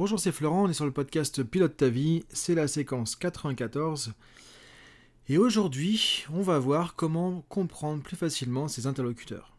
Bonjour, 0.00 0.18
c'est 0.18 0.32
Florent, 0.32 0.64
on 0.64 0.70
est 0.70 0.72
sur 0.72 0.86
le 0.86 0.92
podcast 0.92 1.42
Pilote 1.42 1.76
ta 1.76 1.90
vie, 1.90 2.24
c'est 2.30 2.54
la 2.54 2.68
séquence 2.68 3.16
94. 3.16 4.14
Et 5.28 5.36
aujourd'hui, 5.36 6.24
on 6.32 6.40
va 6.40 6.58
voir 6.58 6.94
comment 6.94 7.42
comprendre 7.50 8.02
plus 8.02 8.16
facilement 8.16 8.66
ses 8.66 8.86
interlocuteurs. 8.86 9.52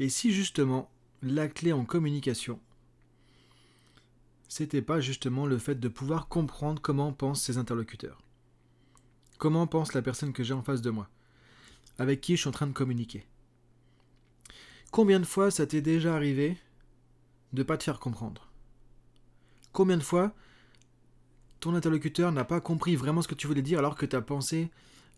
Et 0.00 0.08
si 0.08 0.32
justement 0.32 0.90
la 1.22 1.46
clé 1.46 1.72
en 1.72 1.84
communication, 1.84 2.58
c'était 4.48 4.82
pas 4.82 5.00
justement 5.00 5.46
le 5.46 5.58
fait 5.58 5.76
de 5.76 5.86
pouvoir 5.86 6.26
comprendre 6.26 6.82
comment 6.82 7.12
pensent 7.12 7.44
ses 7.44 7.58
interlocuteurs. 7.58 8.24
Comment 9.38 9.68
pense 9.68 9.92
la 9.92 10.02
personne 10.02 10.32
que 10.32 10.42
j'ai 10.42 10.52
en 10.52 10.64
face 10.64 10.82
de 10.82 10.90
moi, 10.90 11.08
avec 11.96 12.20
qui 12.20 12.34
je 12.34 12.40
suis 12.40 12.48
en 12.48 12.50
train 12.50 12.66
de 12.66 12.72
communiquer? 12.72 13.24
Combien 14.90 15.20
de 15.20 15.26
fois 15.26 15.52
ça 15.52 15.64
t'est 15.64 15.80
déjà 15.80 16.16
arrivé 16.16 16.58
de 17.52 17.62
pas 17.62 17.76
te 17.76 17.84
faire 17.84 18.00
comprendre? 18.00 18.51
Combien 19.72 19.96
de 19.96 20.02
fois 20.02 20.32
ton 21.60 21.74
interlocuteur 21.74 22.32
n'a 22.32 22.44
pas 22.44 22.60
compris 22.60 22.96
vraiment 22.96 23.22
ce 23.22 23.28
que 23.28 23.34
tu 23.34 23.46
voulais 23.46 23.62
dire 23.62 23.78
alors 23.78 23.96
que 23.96 24.16
as 24.16 24.20
pensé, 24.20 24.70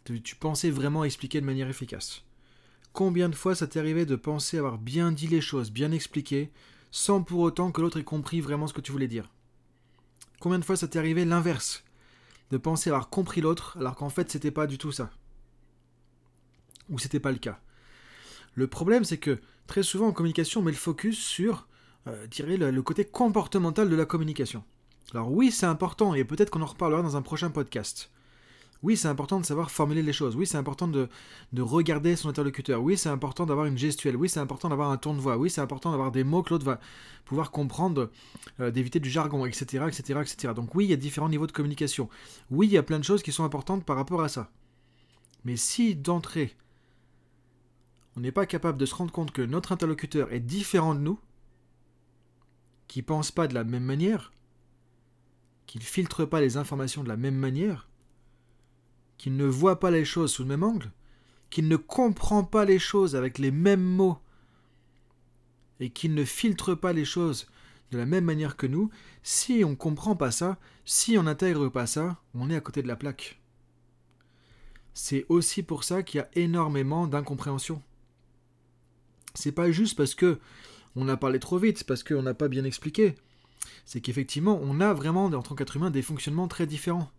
tu 0.05 0.37
pensais 0.37 0.71
vraiment 0.71 1.05
expliquer 1.05 1.41
de 1.41 1.47
manière 1.47 1.69
efficace? 1.69 2.23
Combien 2.93 3.29
de 3.29 3.35
fois 3.35 3.57
ça 3.57 3.67
t'est 3.67 3.81
arrivé 3.81 4.07
de 4.07 4.15
penser 4.15 4.59
avoir 4.59 4.79
bien 4.79 5.11
dit 5.11 5.27
les 5.27 5.41
choses, 5.41 5.73
bien 5.73 5.91
expliqué, 5.91 6.53
sans 6.93 7.23
pour 7.23 7.41
autant 7.41 7.73
que 7.73 7.81
l'autre 7.81 7.99
ait 7.99 8.05
compris 8.05 8.41
vraiment 8.41 8.69
ce 8.69 8.73
que 8.73 8.81
tu 8.81 8.93
voulais 8.93 9.09
dire? 9.09 9.29
Combien 10.39 10.61
de 10.61 10.65
fois 10.65 10.77
ça 10.77 10.87
t'est 10.87 10.99
arrivé 11.01 11.25
l'inverse 11.25 11.83
De 12.53 12.59
penser 12.59 12.91
avoir 12.91 13.09
compris 13.09 13.41
l'autre 13.41 13.77
alors 13.81 13.97
qu'en 13.97 14.11
fait 14.11 14.31
c'était 14.31 14.53
pas 14.53 14.69
du 14.69 14.79
tout 14.79 14.93
ça? 14.93 15.11
Ou 16.91 17.01
c'était 17.01 17.19
pas 17.19 17.33
le 17.33 17.39
cas? 17.39 17.59
Le 18.55 18.69
problème 18.69 19.03
c'est 19.03 19.19
que 19.19 19.41
très 19.67 19.83
souvent 19.83 20.07
en 20.07 20.13
communication 20.13 20.61
on 20.61 20.65
met 20.65 20.71
le 20.71 20.77
focus 20.77 21.19
sur 21.19 21.67
euh, 22.07 22.27
le, 22.39 22.83
côté 22.83 23.05
comportemental 23.05 23.89
de 23.89 23.97
la 23.97 24.05
communication. 24.05 24.63
Alors 25.13 25.31
oui, 25.31 25.51
c'est 25.51 25.67
important, 25.67 26.15
et 26.15 26.25
peut-être 26.25 26.51
qu'on 26.51 26.63
en 26.63 26.67
reparlera 26.67 27.03
dans 27.03 27.17
un 27.17 27.23
prochain 27.23 27.51
podcast. 27.51 28.11
Oui, 28.83 28.99
c'est 28.99 29.09
important 29.09 29.41
de 29.41 29.47
savoir 29.47 29.71
formuler 29.71 30.03
les 30.03 30.13
choses. 30.13 30.37
Oui, 30.37 30.47
c'est 30.47 30.59
important 30.59 30.87
de, 30.87 31.09
regarder 31.57 32.17
son 32.17 32.29
interlocuteur. 32.29 32.83
Oui, 32.83 32.99
c'est 32.99 33.09
important 33.09 33.47
d'avoir 33.47 33.65
une 33.65 33.79
gestuelle. 33.79 34.15
Oui, 34.15 34.29
c'est 34.29 34.41
important 34.41 34.69
d'avoir 34.69 34.91
un 34.91 34.99
ton 34.99 35.15
de 35.15 35.21
voix. 35.21 35.39
Oui, 35.39 35.49
c'est 35.49 35.63
important 35.63 35.91
d'avoir 35.91 36.13
des 36.13 36.23
mots 36.23 36.43
que 36.43 36.51
l'autre 36.51 36.67
va 36.67 36.79
pouvoir 37.25 37.51
comprendre, 37.51 38.11
euh, 38.61 38.71
d'éviter 38.71 39.01
du 39.01 39.09
jargon, 39.09 39.47
etc., 39.47 39.87
etc., 39.89 40.21
etc. 40.21 40.53
Donc 40.55 40.75
oui, 40.75 40.85
il 40.85 40.91
y 40.91 40.93
a 40.93 40.97
différents 40.97 41.31
niveaux 41.31 41.47
de 41.47 41.53
communication. 41.53 42.11
Oui, 42.51 42.67
il 42.67 42.73
y 42.73 42.79
a 42.79 42.83
plein 42.83 42.99
de 42.99 43.05
choses 43.05 43.23
qui 43.23 43.33
sont 43.33 43.45
importantes 43.45 43.87
par 43.87 43.97
rapport 43.97 44.23
à 44.23 44.29
ça. 44.29 44.51
Mais 45.47 45.57
si 45.57 45.95
d'entrée, 45.95 46.55
on 48.17 48.21
n'est 48.21 48.33
pas 48.33 48.45
capable 48.45 48.77
de 48.77 48.85
se 48.85 48.95
rendre 48.95 49.13
compte 49.13 49.31
que 49.31 49.41
notre 49.41 49.73
interlocuteur 49.73 50.31
est 50.31 50.41
différent 50.41 50.95
de 50.95 51.01
nous, 51.01 51.19
qui 52.89 53.01
ne 53.01 53.05
pense 53.05 53.31
pas 53.31 53.49
de 53.49 53.55
la 53.55 53.65
même 53.65 53.85
manière, 53.85 54.33
qui 55.67 55.79
ne 55.79 55.85
filtre 55.85 56.25
pas 56.25 56.41
les 56.41 56.57
informations 56.57 57.03
de 57.03 57.09
la 57.09 57.17
même 57.17 57.37
manière, 57.37 57.89
qui 59.17 59.31
ne 59.31 59.45
voit 59.45 59.81
pas 59.81 59.91
les 59.91 60.05
choses 60.05 60.33
sous 60.33 60.43
le 60.43 60.49
même 60.49 60.63
angle, 60.63 60.93
qui 61.51 61.63
ne 61.63 61.77
comprend 61.77 62.45
pas 62.45 62.65
les 62.65 62.79
choses 62.79 63.17
avec 63.17 63.39
les 63.39 63.51
mêmes 63.51 63.83
mots, 63.83 64.19
et 65.81 65.91
qui 65.91 66.09
ne 66.09 66.25
filtre 66.25 66.75
pas 66.75 66.93
les 66.93 67.05
choses 67.05 67.47
de 67.91 67.99
la 67.99 68.07
même 68.07 68.25
manière 68.25 68.57
que 68.57 68.67
nous, 68.67 68.91
si 69.23 69.63
on 69.65 69.71
ne 69.71 69.75
comprend 69.75 70.17
pas 70.17 70.31
ça, 70.31 70.59
si 70.85 71.17
on 71.19 71.25
n'intègre 71.25 71.69
pas 71.69 71.87
ça, 71.87 72.21
on 72.35 72.51
est 72.51 72.57
à 72.57 72.61
côté 72.61 72.83
de 72.83 72.89
la 72.89 72.97
plaque. 72.97 73.41
C'est 74.95 75.27
aussi 75.29 75.63
pour 75.63 75.85
ça 75.85 76.03
qu'il 76.03 76.19
y 76.19 76.23
a 76.23 76.29
énormément 76.35 77.07
d'incompréhension. 77.07 77.83
C'est 79.35 79.53
pas 79.53 79.71
juste 79.71 79.97
parce 79.97 80.15
que 80.15 80.39
on 80.97 81.09
a 81.09 81.17
parlé 81.17 81.39
trop 81.39 81.59
vite 81.59 81.85
parce 81.85 82.03
qu'on 82.03 82.23
n'a 82.23 82.35
pas 82.35 82.49
bien 82.49 82.65
expliqué. 82.65 83.15
C'est 83.85 84.01
qu'effectivement, 84.01 84.59
on 84.63 84.81
a 84.81 84.93
vraiment, 84.93 85.27
en 85.27 85.43
tant 85.43 85.55
qu'être 85.55 85.77
humain, 85.77 85.91
des 85.91 86.03
fonctionnements 86.03 86.49
très 86.49 86.67
différents. 86.67 87.11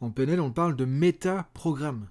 En 0.00 0.10
PNL, 0.10 0.40
on 0.40 0.50
parle 0.50 0.76
de 0.76 0.84
méta-programme. 0.84 2.08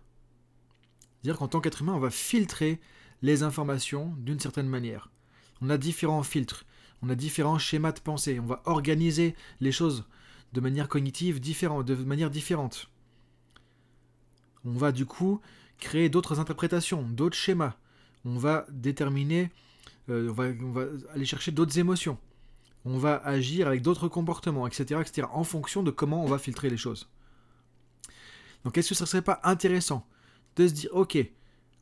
C'est-à-dire 1.21 1.39
qu'en 1.39 1.47
tant 1.47 1.61
qu'être 1.61 1.81
humain, 1.81 1.93
on 1.93 1.99
va 1.99 2.09
filtrer 2.09 2.79
les 3.21 3.43
informations 3.43 4.13
d'une 4.17 4.39
certaine 4.39 4.67
manière. 4.67 5.09
On 5.61 5.69
a 5.69 5.77
différents 5.77 6.23
filtres, 6.23 6.65
on 7.01 7.09
a 7.09 7.15
différents 7.15 7.59
schémas 7.59 7.91
de 7.91 7.99
pensée, 7.99 8.39
on 8.39 8.45
va 8.45 8.61
organiser 8.65 9.35
les 9.61 9.71
choses 9.71 10.05
de 10.53 10.61
manière 10.61 10.89
cognitive 10.89 11.39
différente, 11.39 11.85
de 11.85 11.95
manière 11.95 12.29
différente. 12.29 12.89
On 14.65 14.73
va 14.73 14.91
du 14.91 15.05
coup 15.05 15.41
créer 15.77 16.09
d'autres 16.09 16.39
interprétations, 16.39 17.03
d'autres 17.03 17.37
schémas. 17.37 17.75
On 18.25 18.37
va 18.37 18.65
déterminer 18.69 19.51
euh, 20.09 20.29
on, 20.29 20.71
va, 20.71 20.83
aller 21.13 21.25
chercher 21.25 21.51
d'autres 21.51 21.79
émotions, 21.79 22.17
on 22.85 22.97
va 22.97 23.17
agir 23.23 23.67
avec 23.67 23.81
d'autres 23.81 24.07
comportements, 24.07 24.67
etc., 24.67 24.99
etc., 25.01 25.27
en 25.31 25.43
fonction 25.43 25.83
de 25.83 25.91
comment 25.91 26.23
on 26.23 26.27
va 26.27 26.37
filtrer 26.37 26.69
les 26.69 26.77
choses. 26.77 27.09
Donc 28.63 28.77
est-ce 28.77 28.89
que 28.89 28.95
ça 28.95 29.05
ne 29.05 29.09
serait 29.09 29.21
pas 29.21 29.39
intéressant 29.43 30.05
de 30.55 30.67
se 30.67 30.73
dire, 30.73 30.89
ok, 30.93 31.17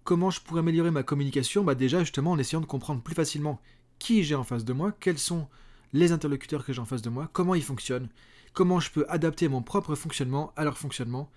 comment 0.03 0.29
je 0.29 0.41
pourrais 0.41 0.59
améliorer 0.59 0.91
ma 0.91 1.03
communication? 1.03 1.63
Bah 1.63 1.75
Déjà, 1.75 1.99
justement, 1.99 2.31
en 2.31 2.37
essayant 2.39 2.61
de 2.61 2.65
comprendre 2.65 3.01
plus 3.01 3.15
facilement 3.15 3.59
qui 3.99 4.23
j'ai 4.23 4.35
en 4.35 4.43
face 4.43 4.65
de 4.65 4.73
moi, 4.73 4.91
quels 4.99 5.19
sont 5.19 5.47
les 5.93 6.11
interlocuteurs 6.11 6.65
que 6.65 6.73
j'ai 6.73 6.81
en 6.81 6.85
face 6.85 7.01
de 7.01 7.09
moi, 7.09 7.29
comment 7.33 7.55
ils 7.55 7.63
fonctionnent, 7.63 8.09
comment 8.53 8.79
je 8.79 8.91
peux 8.91 9.05
adapter 9.09 9.47
mon 9.47 9.61
propre 9.61 9.95
fonctionnement 9.95 10.53
à 10.55 10.63
leur 10.63 10.77
fonctionnement, 10.77 11.29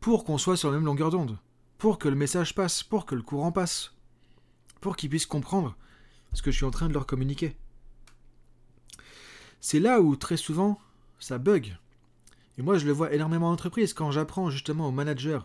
pour 0.00 0.24
qu'on 0.24 0.38
soit 0.38 0.56
sur 0.56 0.70
la 0.70 0.76
même 0.76 0.86
longueur 0.86 1.10
d'onde, 1.10 1.38
pour 1.78 1.98
que 1.98 2.08
le 2.08 2.14
message 2.14 2.54
passe, 2.54 2.82
pour 2.82 3.06
que 3.06 3.14
le 3.14 3.22
courant 3.22 3.52
passe, 3.52 3.94
pour 4.80 4.96
qu'ils 4.96 5.10
puissent 5.10 5.26
comprendre 5.26 5.76
ce 6.32 6.42
que 6.42 6.50
je 6.50 6.56
suis 6.56 6.64
en 6.64 6.70
train 6.70 6.88
de 6.88 6.94
leur 6.94 7.06
communiquer. 7.06 7.56
C'est 9.60 9.80
là 9.80 10.00
où 10.00 10.16
très 10.16 10.36
souvent 10.36 10.78
ça 11.18 11.38
bug. 11.38 11.76
Et 12.58 12.62
moi 12.62 12.78
je 12.78 12.86
le 12.86 12.92
vois 12.92 13.12
énormément 13.12 13.48
en 13.48 13.52
entreprise 13.52 13.94
quand 13.94 14.10
j'apprends 14.10 14.50
justement 14.50 14.88
aux 14.88 14.92
managers 14.92 15.40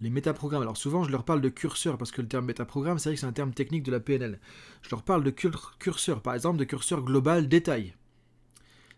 les 0.00 0.10
métaprogrammes. 0.10 0.62
Alors 0.62 0.76
souvent 0.76 1.04
je 1.04 1.10
leur 1.10 1.24
parle 1.24 1.40
de 1.40 1.48
curseur 1.48 1.98
parce 1.98 2.10
que 2.10 2.22
le 2.22 2.28
terme 2.28 2.46
métaprogramme 2.46 2.98
c'est 2.98 3.08
vrai 3.08 3.14
que 3.14 3.20
c'est 3.20 3.26
un 3.26 3.32
terme 3.32 3.52
technique 3.52 3.82
de 3.82 3.92
la 3.92 4.00
PNL. 4.00 4.40
Je 4.82 4.90
leur 4.90 5.02
parle 5.02 5.24
de 5.24 5.30
curseur, 5.30 6.22
par 6.22 6.34
exemple 6.34 6.58
de 6.58 6.64
curseur 6.64 7.02
global 7.02 7.48
détail. 7.48 7.94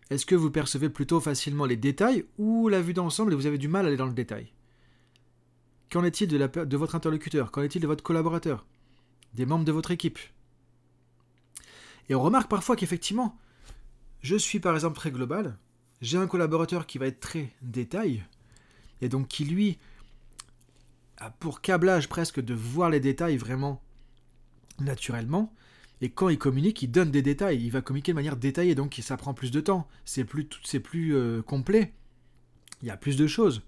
Est-ce 0.09 0.25
que 0.25 0.35
vous 0.35 0.51
percevez 0.51 0.89
plutôt 0.89 1.19
facilement 1.19 1.65
les 1.65 1.75
détails 1.75 2.25
ou 2.37 2.69
la 2.69 2.81
vue 2.81 2.93
d'ensemble 2.93 3.33
et 3.33 3.35
vous 3.35 3.45
avez 3.45 3.57
du 3.57 3.67
mal 3.67 3.85
à 3.85 3.87
aller 3.89 3.97
dans 3.97 4.05
le 4.05 4.13
détail? 4.13 4.53
Qu'en 5.91 6.03
est-il 6.03 6.27
de, 6.27 6.37
de 6.37 6.77
votre 6.77 6.95
interlocuteur? 6.95 7.51
Qu'en 7.51 7.61
est-il 7.61 7.81
de 7.81 7.87
votre 7.87 8.03
collaborateur? 8.03 8.65
Des 9.33 9.45
membres 9.45 9.65
de 9.65 9.71
votre 9.71 9.91
équipe? 9.91 10.19
Et 12.09 12.15
on 12.15 12.21
remarque 12.21 12.49
parfois 12.49 12.75
qu'effectivement, 12.75 13.37
je 14.21 14.35
suis 14.35 14.59
par 14.59 14.75
exemple 14.75 14.95
très 14.95 15.11
global, 15.11 15.57
j'ai 16.01 16.17
un 16.17 16.27
collaborateur 16.27 16.85
qui 16.87 16.97
va 16.97 17.07
être 17.07 17.19
très 17.19 17.51
détail, 17.61 18.25
et 19.01 19.09
donc 19.09 19.27
qui 19.27 19.45
lui 19.45 19.77
a 21.17 21.31
pour 21.31 21.61
câblage 21.61 22.07
presque 22.09 22.39
de 22.39 22.53
voir 22.53 22.89
les 22.89 22.99
détails 22.99 23.37
vraiment 23.37 23.81
naturellement, 24.79 25.53
et 26.01 26.09
quand 26.09 26.29
il 26.29 26.37
communique, 26.37 26.83
il 26.83 26.91
donne 26.91 27.09
des 27.09 27.23
détails, 27.23 27.63
il 27.63 27.71
va 27.71 27.81
communiquer 27.81 28.11
de 28.11 28.15
manière 28.15 28.37
détaillée, 28.37 28.75
donc 28.75 28.99
ça 29.01 29.17
prend 29.17 29.33
plus 29.33 29.49
de 29.49 29.59
temps, 29.59 29.87
c'est 30.05 30.23
plus, 30.25 31.15
euh, 31.15 31.41
complet, 31.41 31.93
il 32.81 32.87
y 32.87 32.91
a 32.91 32.97
plus 32.97 33.17
de 33.17 33.25
choses. 33.25 33.63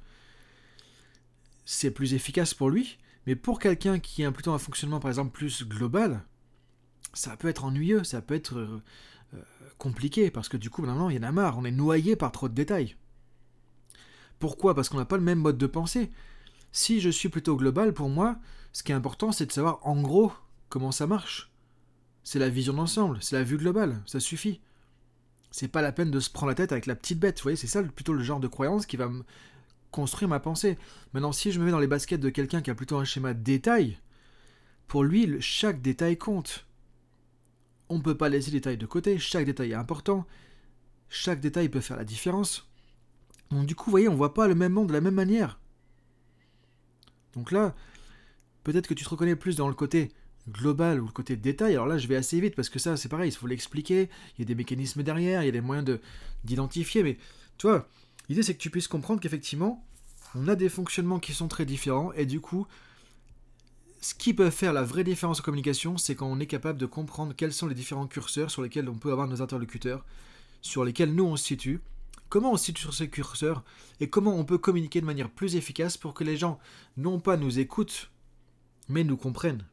C'est 1.65 1.91
plus 1.91 2.13
efficace 2.13 2.53
pour 2.53 2.69
lui, 2.69 2.99
mais 3.25 3.35
pour 3.35 3.59
quelqu'un 3.59 3.99
qui 3.99 4.23
a 4.23 4.31
plutôt 4.31 4.51
un 4.51 4.59
fonctionnement 4.59 4.99
par 4.99 5.09
exemple 5.09 5.31
plus 5.31 5.63
global, 5.63 6.23
ça 7.13 7.35
peut 7.37 7.47
être 7.47 7.65
ennuyeux, 7.65 8.03
ça 8.03 8.21
peut 8.21 8.35
être 8.35 8.57
euh, 8.57 8.81
euh, 9.33 9.41
compliqué, 9.77 10.31
parce 10.31 10.49
que 10.49 10.57
du 10.57 10.69
coup, 10.69 10.81
maintenant, 10.81 11.09
il 11.09 11.17
y 11.17 11.19
en 11.19 11.27
a 11.27 11.31
marre, 11.31 11.57
on 11.57 11.65
est 11.65 11.71
noyé 11.71 12.15
par 12.15 12.31
trop 12.31 12.49
de 12.49 12.53
détails. 12.53 12.95
Pourquoi? 14.39 14.73
Parce 14.73 14.89
qu'on 14.89 14.97
n'a 14.97 15.05
pas 15.05 15.17
le 15.17 15.23
même 15.23 15.39
mode 15.39 15.57
de 15.57 15.67
pensée. 15.67 16.11
Si 16.71 17.01
je 17.01 17.09
suis 17.09 17.29
plutôt 17.29 17.57
global, 17.57 17.93
pour 17.93 18.09
moi, 18.09 18.37
ce 18.73 18.83
qui 18.83 18.91
est 18.91 18.95
important, 18.95 19.31
c'est 19.31 19.45
de 19.45 19.51
savoir 19.51 19.79
en 19.85 20.01
gros 20.01 20.31
comment 20.69 20.91
ça 20.91 21.07
marche. 21.07 21.51
C'est 22.23 22.39
la 22.39 22.49
vision 22.49 22.73
d'ensemble, 22.73 23.17
c'est 23.21 23.35
la 23.35 23.43
vue 23.43 23.57
globale, 23.57 24.01
ça 24.05 24.19
suffit. 24.19 24.61
C'est 25.51 25.67
pas 25.67 25.81
la 25.81 25.91
peine 25.91 26.11
de 26.11 26.19
se 26.19 26.29
prendre 26.29 26.49
la 26.49 26.55
tête 26.55 26.71
avec 26.71 26.85
la 26.85 26.95
petite 26.95 27.19
bête, 27.19 27.39
vous 27.39 27.43
voyez, 27.43 27.55
c'est 27.55 27.67
ça 27.67 27.81
plutôt 27.81 28.13
le 28.13 28.23
genre 28.23 28.39
de 28.39 28.47
croyance 28.47 28.85
qui 28.85 28.97
va 28.97 29.09
construire 29.89 30.29
ma 30.29 30.39
pensée. 30.39 30.77
Maintenant, 31.13 31.31
si 31.31 31.51
je 31.51 31.59
me 31.59 31.65
mets 31.65 31.71
dans 31.71 31.79
les 31.79 31.87
baskets 31.87 32.21
de 32.21 32.29
quelqu'un 32.29 32.61
qui 32.61 32.69
a 32.69 32.75
plutôt 32.75 32.97
un 32.97 33.03
schéma 33.03 33.33
de 33.33 33.41
détail, 33.41 33.97
pour 34.87 35.03
lui, 35.03 35.41
chaque 35.41 35.81
détail 35.81 36.17
compte. 36.17 36.65
On 37.89 37.97
ne 37.97 38.03
peut 38.03 38.17
pas 38.17 38.29
laisser 38.29 38.51
les 38.51 38.59
détails 38.59 38.77
de 38.77 38.85
côté, 38.85 39.17
chaque 39.17 39.45
détail 39.45 39.71
est 39.71 39.75
important, 39.75 40.25
chaque 41.09 41.39
détail 41.39 41.69
peut 41.69 41.81
faire 41.81 41.97
la 41.97 42.05
différence. 42.05 42.69
Donc 43.51 43.65
du 43.65 43.75
coup, 43.75 43.85
vous 43.85 43.91
voyez, 43.91 44.07
on 44.07 44.15
voit 44.15 44.33
pas 44.33 44.47
le 44.47 44.55
même 44.55 44.73
monde 44.73 44.87
de 44.87 44.93
la 44.93 45.01
même 45.01 45.15
manière. 45.15 45.59
Donc 47.33 47.51
là, 47.51 47.75
peut-être 48.63 48.87
que 48.87 48.93
tu 48.93 49.03
te 49.03 49.09
reconnais 49.09 49.35
plus 49.35 49.55
dans 49.55 49.67
le 49.67 49.73
côté 49.73 50.11
global 50.49 51.01
ou 51.01 51.05
le 51.05 51.11
côté 51.11 51.35
détail. 51.35 51.73
Alors 51.73 51.87
là, 51.87 51.97
je 51.97 52.07
vais 52.07 52.15
assez 52.15 52.39
vite 52.39 52.55
parce 52.55 52.69
que 52.69 52.79
ça, 52.79 52.97
c'est 52.97 53.09
pareil, 53.09 53.29
il 53.29 53.35
faut 53.35 53.47
l'expliquer. 53.47 54.09
Il 54.37 54.41
y 54.41 54.43
a 54.43 54.45
des 54.45 54.55
mécanismes 54.55 55.03
derrière, 55.03 55.41
il 55.41 55.45
y 55.45 55.49
a 55.49 55.51
des 55.53 55.61
moyens 55.61 55.85
de, 55.85 55.99
d'identifier. 56.43 57.03
Mais 57.03 57.17
tu 57.57 57.67
vois, 57.67 57.87
l'idée 58.29 58.43
c'est 58.43 58.53
que 58.53 58.59
tu 58.59 58.69
puisses 58.69 58.87
comprendre 58.87 59.19
qu'effectivement, 59.19 59.85
on 60.35 60.47
a 60.47 60.55
des 60.55 60.69
fonctionnements 60.69 61.19
qui 61.19 61.33
sont 61.33 61.47
très 61.47 61.65
différents 61.65 62.11
et 62.13 62.25
du 62.25 62.39
coup, 62.39 62.67
ce 64.01 64.13
qui 64.13 64.33
peut 64.33 64.49
faire 64.49 64.73
la 64.73 64.83
vraie 64.83 65.03
différence 65.03 65.41
en 65.41 65.43
communication, 65.43 65.97
c'est 65.97 66.15
quand 66.15 66.27
on 66.27 66.39
est 66.39 66.45
capable 66.45 66.79
de 66.79 66.85
comprendre 66.85 67.33
quels 67.35 67.53
sont 67.53 67.67
les 67.67 67.75
différents 67.75 68.07
curseurs 68.07 68.49
sur 68.49 68.61
lesquels 68.61 68.87
on 68.87 68.97
peut 68.97 69.11
avoir 69.11 69.27
nos 69.27 69.41
interlocuteurs, 69.41 70.05
sur 70.61 70.85
lesquels 70.85 71.13
nous 71.13 71.25
on 71.25 71.35
se 71.35 71.43
situe, 71.43 71.81
comment 72.29 72.53
on 72.53 72.57
se 72.57 72.65
situe 72.65 72.83
sur 72.83 72.93
ces 72.93 73.09
curseurs, 73.09 73.63
et 73.99 74.09
comment 74.09 74.37
on 74.37 74.45
peut 74.45 74.57
communiquer 74.57 75.01
de 75.01 75.05
manière 75.05 75.29
plus 75.29 75.55
efficace 75.55 75.97
pour 75.97 76.13
que 76.13 76.23
les 76.23 76.37
gens 76.37 76.59
non 76.95 77.19
pas 77.19 77.35
nous 77.35 77.59
écoutent, 77.59 78.09
mais 78.87 79.03
nous 79.03 79.17
comprennent. 79.17 79.65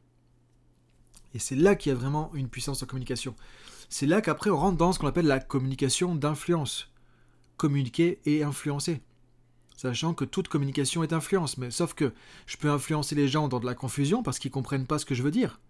Et 1.33 1.39
c'est 1.39 1.55
là 1.55 1.75
qu'il 1.75 1.91
y 1.91 1.95
a 1.95 1.97
vraiment 1.97 2.31
une 2.33 2.49
puissance 2.49 2.83
en 2.83 2.85
communication. 2.85 3.35
C'est 3.89 4.07
là 4.07 4.21
qu'après 4.21 4.49
on 4.49 4.57
rentre 4.57 4.77
dans 4.77 4.91
ce 4.91 4.99
qu'on 4.99 5.07
appelle 5.07 5.27
la 5.27 5.39
communication 5.39 6.15
d'influence. 6.15 6.91
Communiquer 7.55 8.19
et 8.25 8.43
influencer 8.43 9.01
sachant 9.77 10.13
que 10.13 10.25
toute 10.25 10.49
communication 10.49 11.03
est 11.03 11.13
influence. 11.13 11.57
Mais 11.57 11.71
sauf 11.71 11.93
que 11.93 12.11
je 12.45 12.57
peux 12.57 12.69
influencer 12.69 13.15
les 13.15 13.29
gens 13.29 13.47
dans 13.47 13.61
de 13.61 13.65
la 13.65 13.75
confusion 13.75 14.23
parce 14.23 14.39
qu'ils 14.39 14.51
comprennent 14.51 14.87
pas 14.87 14.99
ce 14.99 15.05
que 15.05 15.15
je 15.15 15.23
veux 15.23 15.31
dire, 15.31 15.61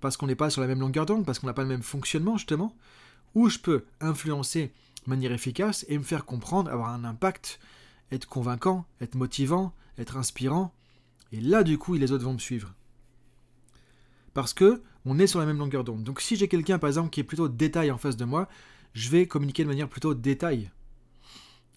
parce 0.00 0.18
qu'on 0.18 0.26
n'est 0.26 0.34
pas 0.34 0.50
sur 0.50 0.60
la 0.60 0.66
même 0.66 0.80
longueur 0.80 1.06
d'onde, 1.06 1.24
parce 1.24 1.38
qu'on 1.38 1.46
n'a 1.46 1.54
pas 1.54 1.62
le 1.62 1.68
même 1.68 1.82
fonctionnement 1.82 2.36
justement. 2.36 2.76
Ou 3.34 3.48
je 3.48 3.58
peux 3.58 3.84
influencer 4.00 4.72
de 5.06 5.10
manière 5.10 5.32
efficace 5.32 5.86
et 5.88 5.96
me 5.96 6.04
faire 6.04 6.24
comprendre, 6.24 6.70
avoir 6.70 6.90
un 6.90 7.04
impact, 7.04 7.58
être 8.12 8.26
convaincant, 8.26 8.84
être 9.00 9.14
motivant, 9.14 9.72
être 9.98 10.16
inspirant. 10.16 10.72
Et 11.32 11.40
là, 11.40 11.64
du 11.64 11.78
coup, 11.78 11.94
les 11.94 12.12
autres 12.12 12.24
vont 12.24 12.34
me 12.34 12.38
suivre. 12.38 12.74
Parce 14.34 14.54
que 14.54 14.82
on 15.04 15.18
est 15.18 15.26
sur 15.26 15.38
la 15.38 15.46
même 15.46 15.58
longueur 15.58 15.84
d'onde. 15.84 16.02
Donc 16.02 16.20
si 16.20 16.36
j'ai 16.36 16.48
quelqu'un, 16.48 16.78
par 16.78 16.88
exemple, 16.88 17.10
qui 17.10 17.20
est 17.20 17.24
plutôt 17.24 17.48
détail 17.48 17.90
en 17.90 17.98
face 17.98 18.16
de 18.16 18.24
moi, 18.24 18.48
je 18.94 19.10
vais 19.10 19.26
communiquer 19.26 19.64
de 19.64 19.68
manière 19.68 19.88
plutôt 19.88 20.14
détail. 20.14 20.70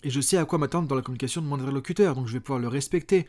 Et 0.03 0.09
je 0.09 0.21
sais 0.21 0.37
à 0.37 0.45
quoi 0.45 0.59
m'attendre 0.59 0.87
dans 0.87 0.95
la 0.95 1.01
communication 1.01 1.41
de 1.41 1.47
mon 1.47 1.55
interlocuteur, 1.55 2.15
donc 2.15 2.27
je 2.27 2.33
vais 2.33 2.39
pouvoir 2.39 2.59
le 2.59 2.67
respecter, 2.67 3.27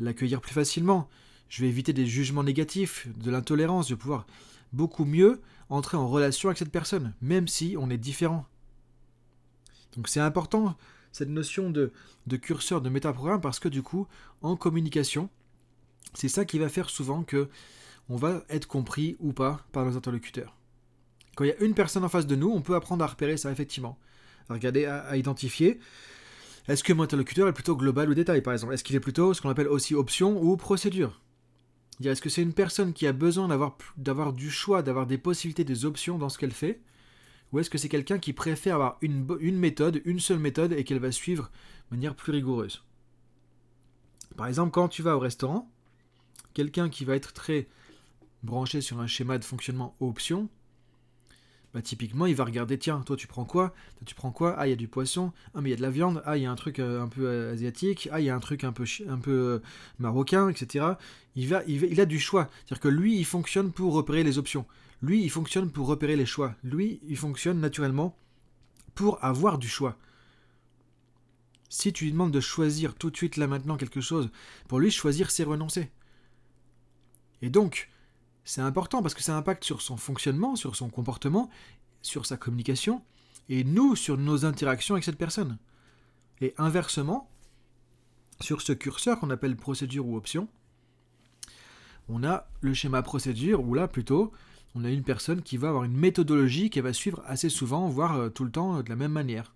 l'accueillir 0.00 0.40
plus 0.40 0.52
facilement. 0.52 1.08
Je 1.48 1.62
vais 1.62 1.68
éviter 1.68 1.92
des 1.92 2.06
jugements 2.06 2.42
négatifs, 2.42 3.08
de 3.16 3.30
l'intolérance, 3.30 3.88
je 3.88 3.94
vais 3.94 3.98
pouvoir 3.98 4.26
beaucoup 4.72 5.04
mieux 5.04 5.40
entrer 5.70 5.96
en 5.96 6.08
relation 6.08 6.48
avec 6.48 6.58
cette 6.58 6.72
personne, 6.72 7.14
même 7.22 7.48
si 7.48 7.76
on 7.78 7.88
est 7.88 7.98
différent. 7.98 8.46
Donc 9.96 10.08
c'est 10.08 10.20
important 10.20 10.76
cette 11.12 11.28
notion 11.28 11.70
de, 11.70 11.92
de 12.26 12.36
curseur, 12.36 12.80
de 12.80 12.90
métaprogramme, 12.90 13.40
parce 13.40 13.60
que 13.60 13.68
du 13.68 13.82
coup, 13.82 14.06
en 14.42 14.56
communication, 14.56 15.30
c'est 16.14 16.28
ça 16.28 16.44
qui 16.44 16.58
va 16.58 16.68
faire 16.68 16.90
souvent 16.90 17.22
que 17.22 17.48
on 18.10 18.16
va 18.16 18.42
être 18.48 18.66
compris 18.66 19.16
ou 19.20 19.32
pas 19.32 19.64
par 19.72 19.84
nos 19.84 19.96
interlocuteurs. 19.96 20.54
Quand 21.36 21.44
il 21.44 21.48
y 21.48 21.52
a 21.52 21.62
une 21.62 21.74
personne 21.74 22.04
en 22.04 22.08
face 22.08 22.26
de 22.26 22.36
nous, 22.36 22.50
on 22.50 22.62
peut 22.62 22.74
apprendre 22.74 23.04
à 23.04 23.06
repérer 23.06 23.36
ça 23.36 23.52
effectivement 23.52 23.98
à 24.48 24.54
regarder, 24.54 24.86
à, 24.86 25.16
identifier. 25.16 25.78
Est-ce 26.68 26.84
que 26.84 26.92
mon 26.92 27.04
interlocuteur 27.04 27.48
est 27.48 27.52
plutôt 27.52 27.76
global 27.76 28.10
ou 28.10 28.14
détail, 28.14 28.42
par 28.42 28.52
exemple? 28.52 28.74
Est-ce 28.74 28.84
qu'il 28.84 28.96
est 28.96 29.00
plutôt 29.00 29.32
ce 29.34 29.40
qu'on 29.40 29.48
appelle 29.48 29.68
aussi 29.68 29.94
option 29.94 30.42
ou 30.42 30.56
procédure? 30.56 31.20
Est-ce 32.04 32.22
que 32.22 32.28
c'est 32.28 32.42
une 32.42 32.52
personne 32.52 32.92
qui 32.92 33.06
a 33.06 33.12
besoin 33.12 33.48
d'avoir 33.96 34.32
du 34.32 34.50
choix, 34.50 34.82
d'avoir 34.82 35.06
des 35.06 35.18
possibilités, 35.18 35.64
des 35.64 35.84
options 35.84 36.18
dans 36.18 36.28
ce 36.28 36.38
qu'elle 36.38 36.52
fait? 36.52 36.80
Ou 37.52 37.58
est-ce 37.58 37.70
que 37.70 37.78
c'est 37.78 37.88
quelqu'un 37.88 38.18
qui 38.18 38.32
préfère 38.32 38.74
avoir 38.74 38.98
une, 39.00 39.26
une 39.40 39.58
méthode, 39.58 40.02
une 40.04 40.20
seule 40.20 40.38
méthode, 40.38 40.72
et 40.72 40.84
qu'elle 40.84 41.00
va 41.00 41.10
suivre 41.10 41.50
de 41.90 41.96
manière 41.96 42.14
plus 42.14 42.32
rigoureuse? 42.32 42.84
Par 44.36 44.46
exemple, 44.46 44.70
quand 44.70 44.88
tu 44.88 45.02
vas 45.02 45.16
au 45.16 45.18
restaurant, 45.18 45.70
quelqu'un 46.54 46.88
qui 46.88 47.04
va 47.04 47.16
être 47.16 47.32
très 47.32 47.66
branché 48.42 48.80
sur 48.80 49.00
un 49.00 49.06
schéma 49.06 49.38
de 49.38 49.44
fonctionnement 49.44 49.96
option, 50.00 50.48
bah, 51.78 51.82
typiquement, 51.82 52.26
il 52.26 52.34
va 52.34 52.44
regarder, 52.44 52.76
tiens, 52.76 53.02
toi 53.06 53.16
tu 53.16 53.28
prends 53.28 53.44
quoi? 53.44 53.72
Tu 54.04 54.16
prends 54.16 54.32
quoi? 54.32 54.56
Ah, 54.58 54.66
il 54.66 54.70
y 54.70 54.72
a 54.72 54.76
du 54.76 54.88
poisson. 54.88 55.32
Ah, 55.54 55.60
mais 55.60 55.68
il 55.68 55.70
y 55.70 55.74
a 55.74 55.76
de 55.76 55.82
la 55.82 55.90
viande. 55.90 56.24
Ah, 56.26 56.36
il 56.36 56.42
y 56.42 56.46
a 56.46 56.50
un 56.50 56.56
truc 56.56 56.80
euh, 56.80 57.00
un 57.00 57.06
peu 57.06 57.24
euh, 57.24 57.52
asiatique. 57.52 58.08
Ah, 58.10 58.18
il 58.18 58.26
y 58.26 58.30
a 58.30 58.34
un 58.34 58.40
truc 58.40 58.64
un 58.64 58.72
peu, 58.72 58.82
un 59.08 59.18
peu 59.18 59.30
euh, 59.30 59.58
marocain, 60.00 60.48
etc. 60.48 60.86
Il, 61.36 61.46
va, 61.46 61.62
il, 61.68 62.00
a 62.00 62.04
du 62.04 62.18
choix. 62.18 62.50
C'est-à-dire 62.66 62.80
que 62.80 62.88
lui, 62.88 63.16
il 63.16 63.24
fonctionne 63.24 63.70
pour 63.70 63.92
repérer 63.92 64.24
les 64.24 64.38
options. 64.38 64.66
Lui, 65.02 65.22
il 65.22 65.30
fonctionne 65.30 65.70
pour 65.70 65.86
repérer 65.86 66.16
les 66.16 66.26
choix. 66.26 66.56
Lui, 66.64 66.98
il 67.06 67.16
fonctionne 67.16 67.60
naturellement 67.60 68.16
pour 68.96 69.24
avoir 69.24 69.56
du 69.56 69.68
choix. 69.68 69.96
Si 71.68 71.92
tu 71.92 72.06
lui 72.06 72.10
demandes 72.10 72.32
de 72.32 72.40
choisir 72.40 72.96
tout 72.96 73.10
de 73.10 73.16
suite 73.16 73.36
là 73.36 73.46
maintenant 73.46 73.76
quelque 73.76 74.00
chose, 74.00 74.30
pour 74.66 74.80
lui, 74.80 74.90
choisir, 74.90 75.30
c'est 75.30 75.44
renoncer. 75.44 75.92
Et 77.40 77.50
donc, 77.50 77.88
c'est 78.48 78.62
important 78.62 79.02
parce 79.02 79.12
que 79.12 79.22
ça 79.22 79.36
impacte 79.36 79.62
sur 79.62 79.82
son 79.82 79.98
fonctionnement, 79.98 80.56
sur 80.56 80.74
son 80.74 80.88
comportement, 80.88 81.50
sur 82.00 82.24
sa 82.24 82.38
communication, 82.38 83.02
et 83.50 83.62
nous 83.62 83.94
sur 83.94 84.16
nos 84.16 84.46
interactions 84.46 84.94
avec 84.94 85.04
cette 85.04 85.18
personne. 85.18 85.58
Et 86.40 86.54
inversement, 86.56 87.28
sur 88.40 88.62
ce 88.62 88.72
curseur 88.72 89.20
qu'on 89.20 89.28
appelle 89.28 89.54
procédure 89.54 90.06
ou 90.06 90.16
option, 90.16 90.48
on 92.08 92.24
a 92.24 92.48
le 92.62 92.72
schéma 92.72 93.02
procédure, 93.02 93.62
où 93.62 93.74
là 93.74 93.86
plutôt, 93.86 94.32
on 94.74 94.82
a 94.82 94.88
une 94.88 95.02
personne 95.02 95.42
qui 95.42 95.58
va 95.58 95.68
avoir 95.68 95.84
une 95.84 95.98
méthodologie 95.98 96.70
qu'elle 96.70 96.84
va 96.84 96.94
suivre 96.94 97.22
assez 97.26 97.50
souvent, 97.50 97.90
voire 97.90 98.16
euh, 98.16 98.28
tout 98.30 98.44
le 98.44 98.50
temps 98.50 98.78
euh, 98.78 98.82
de 98.82 98.88
la 98.88 98.96
même 98.96 99.12
manière. 99.12 99.52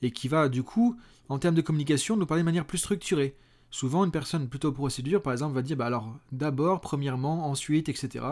Et 0.00 0.12
qui 0.12 0.28
va 0.28 0.48
du 0.48 0.62
coup, 0.62 0.96
en 1.28 1.38
termes 1.38 1.56
de 1.56 1.60
communication, 1.60 2.16
nous 2.16 2.24
parler 2.24 2.42
de 2.42 2.46
manière 2.46 2.66
plus 2.66 2.78
structurée. 2.78 3.36
Souvent, 3.74 4.04
une 4.04 4.12
personne 4.12 4.48
plutôt 4.48 4.70
procédure, 4.70 5.20
par 5.20 5.32
exemple, 5.32 5.56
va 5.56 5.60
dire 5.60 5.76
bah 5.76 5.86
alors 5.86 6.16
d'abord, 6.30 6.80
premièrement, 6.80 7.48
ensuite, 7.50 7.88
etc. 7.88 8.24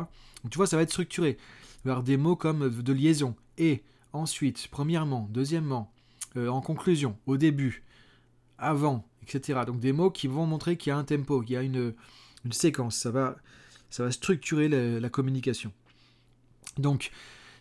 Donc 0.45 0.53
tu 0.53 0.57
vois, 0.57 0.69
ça 0.69 0.77
va 0.77 0.85
être 0.85 0.91
structuré. 0.91 1.37
Avoir 1.85 2.05
des 2.05 2.17
mots 2.17 2.37
comme 2.37 2.71
de 2.71 2.93
liaison, 2.93 3.35
et, 3.59 3.83
ensuite, 4.13 4.69
premièrement, 4.71 5.29
deuxièmement, 5.33 5.93
euh, 6.37 6.47
en 6.47 6.61
conclusion, 6.61 7.19
au 7.27 7.39
début, 7.39 7.83
avant, 8.57 9.05
etc. 9.25 9.63
Donc 9.67 9.81
des 9.81 9.93
mots 9.93 10.13
qui 10.13 10.29
vont 10.29 10.47
montrer 10.47 10.77
qu'il 10.77 10.91
y 10.91 10.93
a 10.93 10.97
un 10.97 11.03
tempo, 11.03 11.41
qu'il 11.41 11.55
y 11.55 11.57
a 11.57 11.63
une, 11.63 11.93
séquence. 12.53 12.95
Ça 12.95 13.11
va, 13.11 14.11
structurer 14.13 14.69
la 14.69 15.09
communication. 15.09 15.73
Donc, 16.79 17.11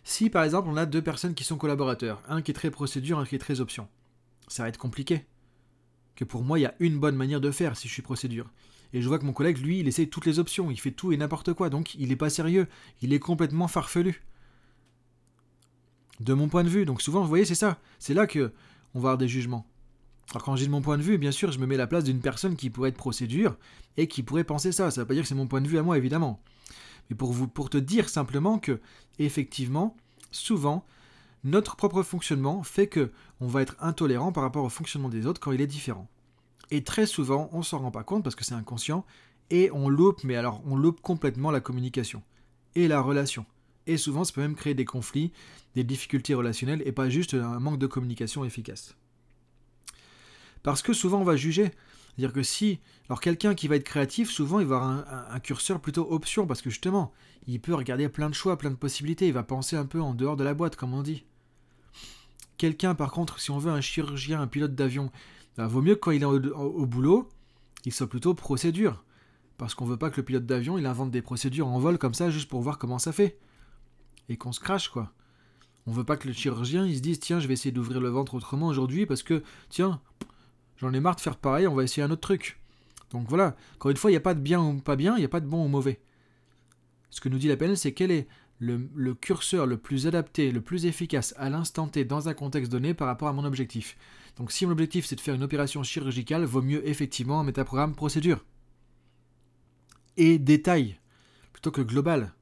si 0.04 0.30
par 0.30 0.44
exemple 0.44 0.68
on 0.68 0.76
a 0.76 0.86
deux 0.86 1.02
personnes 1.02 1.34
qui 1.34 1.42
sont 1.42 1.56
collaborateurs, 1.56 2.22
un 2.28 2.42
qui 2.42 2.52
est 2.52 2.54
très 2.54 2.70
procédure, 2.70 3.18
un 3.18 3.26
qui 3.26 3.34
est 3.34 3.40
très 3.40 3.60
option, 3.60 3.88
ça 4.46 4.62
va 4.62 4.68
être 4.68 4.78
compliqué 4.78 5.24
que 6.16 6.24
pour 6.24 6.42
moi, 6.42 6.58
il 6.58 6.62
y 6.62 6.66
a 6.66 6.74
une 6.80 6.98
bonne 6.98 7.16
manière 7.16 7.40
de 7.40 7.50
faire 7.50 7.76
si 7.76 7.88
je 7.88 7.92
suis 7.92 8.02
procédure. 8.02 8.50
Et 8.92 9.00
je 9.00 9.08
vois 9.08 9.18
que 9.18 9.24
mon 9.24 9.32
collègue, 9.32 9.58
lui, 9.58 9.80
il 9.80 9.88
essaie 9.88 10.06
toutes 10.06 10.26
les 10.26 10.38
options, 10.38 10.70
il 10.70 10.78
fait 10.78 10.90
tout 10.90 11.12
et 11.12 11.16
n'importe 11.16 11.54
quoi, 11.54 11.70
donc 11.70 11.94
il 11.94 12.08
n'est 12.08 12.16
pas 12.16 12.30
sérieux, 12.30 12.66
il 13.00 13.12
est 13.12 13.18
complètement 13.18 13.68
farfelu. 13.68 14.22
De 16.20 16.34
mon 16.34 16.48
point 16.48 16.62
de 16.62 16.68
vue, 16.68 16.84
donc 16.84 17.00
souvent, 17.00 17.22
vous 17.22 17.28
voyez, 17.28 17.44
c'est 17.44 17.54
ça, 17.54 17.80
c'est 17.98 18.14
là 18.14 18.26
que 18.26 18.52
on 18.94 19.00
va 19.00 19.10
avoir 19.10 19.18
des 19.18 19.28
jugements. 19.28 19.66
Alors 20.30 20.44
quand 20.44 20.56
je 20.56 20.62
dis 20.62 20.66
de 20.66 20.72
mon 20.72 20.82
point 20.82 20.98
de 20.98 21.02
vue, 21.02 21.18
bien 21.18 21.32
sûr, 21.32 21.52
je 21.52 21.58
me 21.58 21.66
mets 21.66 21.74
à 21.74 21.78
la 21.78 21.86
place 21.86 22.04
d'une 22.04 22.20
personne 22.20 22.56
qui 22.56 22.70
pourrait 22.70 22.90
être 22.90 22.96
procédure 22.96 23.56
et 23.96 24.06
qui 24.06 24.22
pourrait 24.22 24.44
penser 24.44 24.72
ça. 24.72 24.90
Ça 24.90 25.00
ne 25.00 25.04
veut 25.04 25.08
pas 25.08 25.14
dire 25.14 25.22
que 25.22 25.28
c'est 25.28 25.34
mon 25.34 25.46
point 25.46 25.60
de 25.60 25.68
vue 25.68 25.78
à 25.78 25.82
moi, 25.82 25.98
évidemment. 25.98 26.40
Mais 27.10 27.16
pour, 27.16 27.32
vous, 27.32 27.48
pour 27.48 27.70
te 27.70 27.78
dire 27.78 28.08
simplement 28.08 28.58
que, 28.58 28.80
effectivement, 29.18 29.96
souvent, 30.30 30.86
notre 31.44 31.76
propre 31.76 32.02
fonctionnement 32.02 32.62
fait 32.62 32.86
que 32.86 33.10
on 33.40 33.48
va 33.48 33.62
être 33.62 33.76
intolérant 33.80 34.32
par 34.32 34.44
rapport 34.44 34.64
au 34.64 34.68
fonctionnement 34.68 35.08
des 35.08 35.26
autres 35.26 35.40
quand 35.40 35.52
il 35.52 35.60
est 35.60 35.66
différent. 35.66 36.08
Et 36.70 36.84
très 36.84 37.06
souvent, 37.06 37.50
on 37.52 37.62
s'en 37.62 37.78
rend 37.78 37.90
pas 37.90 38.04
compte 38.04 38.22
parce 38.22 38.34
que 38.34 38.44
c'est 38.44 38.54
inconscient 38.54 39.04
et 39.50 39.70
on 39.72 39.88
loupe, 39.88 40.24
mais 40.24 40.36
alors 40.36 40.62
on 40.66 40.76
loupe 40.76 41.00
complètement 41.00 41.50
la 41.50 41.60
communication 41.60 42.22
et 42.74 42.88
la 42.88 43.00
relation. 43.00 43.44
Et 43.86 43.96
souvent, 43.96 44.24
ça 44.24 44.32
peut 44.32 44.40
même 44.40 44.54
créer 44.54 44.74
des 44.74 44.84
conflits, 44.84 45.32
des 45.74 45.84
difficultés 45.84 46.34
relationnelles 46.34 46.82
et 46.86 46.92
pas 46.92 47.10
juste 47.10 47.34
un 47.34 47.58
manque 47.58 47.78
de 47.78 47.86
communication 47.86 48.44
efficace. 48.44 48.96
Parce 50.62 50.82
que 50.82 50.92
souvent, 50.92 51.20
on 51.20 51.24
va 51.24 51.36
juger. 51.36 51.72
C'est-à-dire 52.16 52.32
que 52.32 52.42
si, 52.42 52.78
alors 53.08 53.20
quelqu'un 53.20 53.54
qui 53.54 53.68
va 53.68 53.76
être 53.76 53.84
créatif, 53.84 54.30
souvent 54.30 54.60
il 54.60 54.66
va 54.66 54.76
avoir 54.76 54.90
un, 54.90 55.26
un, 55.30 55.40
curseur 55.40 55.80
plutôt 55.80 56.06
option, 56.10 56.46
parce 56.46 56.62
que 56.62 56.70
justement, 56.70 57.12
il 57.46 57.60
peut 57.60 57.74
regarder 57.74 58.08
plein 58.08 58.28
de 58.28 58.34
choix, 58.34 58.58
plein 58.58 58.70
de 58.70 58.76
possibilités, 58.76 59.26
il 59.26 59.32
va 59.32 59.42
penser 59.42 59.76
un 59.76 59.86
peu 59.86 60.00
en 60.00 60.14
dehors 60.14 60.36
de 60.36 60.44
la 60.44 60.54
boîte, 60.54 60.76
comme 60.76 60.92
on 60.92 61.02
dit. 61.02 61.24
Quelqu'un, 62.62 62.94
par 62.94 63.10
contre, 63.10 63.40
si 63.40 63.50
on 63.50 63.58
veut 63.58 63.72
un 63.72 63.80
chirurgien, 63.80 64.40
un 64.40 64.46
pilote 64.46 64.76
d'avion, 64.76 65.10
bah, 65.56 65.66
vaut 65.66 65.82
mieux 65.82 65.96
que 65.96 65.98
quand 65.98 66.12
il 66.12 66.22
est 66.22 66.24
au, 66.24 66.86
boulot, 66.86 67.28
il 67.84 67.92
soit 67.92 68.06
plutôt 68.06 68.34
procédure. 68.34 69.02
Parce 69.58 69.74
qu'on 69.74 69.84
veut 69.84 69.96
pas 69.96 70.10
que 70.10 70.18
le 70.18 70.24
pilote 70.24 70.46
d'avion, 70.46 70.78
il 70.78 70.86
invente 70.86 71.10
des 71.10 71.22
procédures 71.22 71.66
en 71.66 71.80
vol 71.80 71.98
comme 71.98 72.14
ça, 72.14 72.30
juste 72.30 72.48
pour 72.48 72.62
voir 72.62 72.78
comment 72.78 73.00
ça 73.00 73.10
fait. 73.10 73.36
Et 74.28 74.36
qu'on 74.36 74.52
se 74.52 74.60
crache, 74.60 74.90
quoi. 74.90 75.10
On 75.88 75.90
veut 75.90 76.04
pas 76.04 76.16
que 76.16 76.28
le 76.28 76.34
chirurgien, 76.34 76.86
il 76.86 76.94
se 76.94 77.02
dise, 77.02 77.18
tiens, 77.18 77.40
je 77.40 77.48
vais 77.48 77.54
essayer 77.54 77.72
d'ouvrir 77.72 78.00
le 78.00 78.10
ventre 78.10 78.34
autrement 78.34 78.68
aujourd'hui, 78.68 79.06
parce 79.06 79.24
que, 79.24 79.42
tiens, 79.68 80.00
j'en 80.76 80.92
ai 80.92 81.00
marre 81.00 81.16
de 81.16 81.20
faire 81.20 81.38
pareil, 81.38 81.66
on 81.66 81.74
va 81.74 81.82
essayer 81.82 82.04
un 82.04 82.12
autre 82.12 82.20
truc. 82.20 82.60
Donc 83.10 83.28
voilà, 83.28 83.56
encore 83.74 83.90
une 83.90 83.96
fois, 83.96 84.12
il 84.12 84.14
n'y 84.14 84.18
a 84.18 84.20
pas 84.20 84.34
de 84.34 84.40
bien 84.40 84.62
ou 84.62 84.78
pas 84.78 84.94
bien, 84.94 85.16
il 85.16 85.18
n'y 85.18 85.24
a 85.24 85.28
pas 85.28 85.40
de 85.40 85.48
bon 85.48 85.64
ou 85.64 85.68
mauvais. 85.68 86.00
Ce 87.10 87.20
que 87.20 87.28
nous 87.28 87.38
dit 87.38 87.48
la 87.48 87.56
PNL, 87.56 87.76
c'est 87.76 87.92
quel 87.92 88.12
est 88.12 88.28
le, 88.62 89.14
curseur 89.14 89.66
le 89.66 89.76
plus 89.76 90.06
adapté, 90.06 90.52
le 90.52 90.60
plus 90.60 90.86
efficace 90.86 91.34
à 91.36 91.50
l'instant 91.50 91.88
T 91.88 92.04
dans 92.04 92.28
un 92.28 92.34
contexte 92.34 92.70
donné 92.70 92.94
par 92.94 93.08
rapport 93.08 93.28
à 93.28 93.32
mon 93.32 93.44
objectif. 93.44 93.96
Donc 94.36 94.52
si 94.52 94.64
mon 94.64 94.72
objectif 94.72 95.04
c'est 95.04 95.16
de 95.16 95.20
faire 95.20 95.34
une 95.34 95.42
opération 95.42 95.82
chirurgicale, 95.82 96.44
vaut 96.44 96.62
mieux 96.62 96.86
effectivement 96.88 97.40
un 97.40 97.44
métaprogramme 97.44 97.96
procédure. 97.96 98.44
Et 100.16 100.38
détail, 100.38 101.00
plutôt 101.52 101.72
que 101.72 101.80
global. 101.80 102.32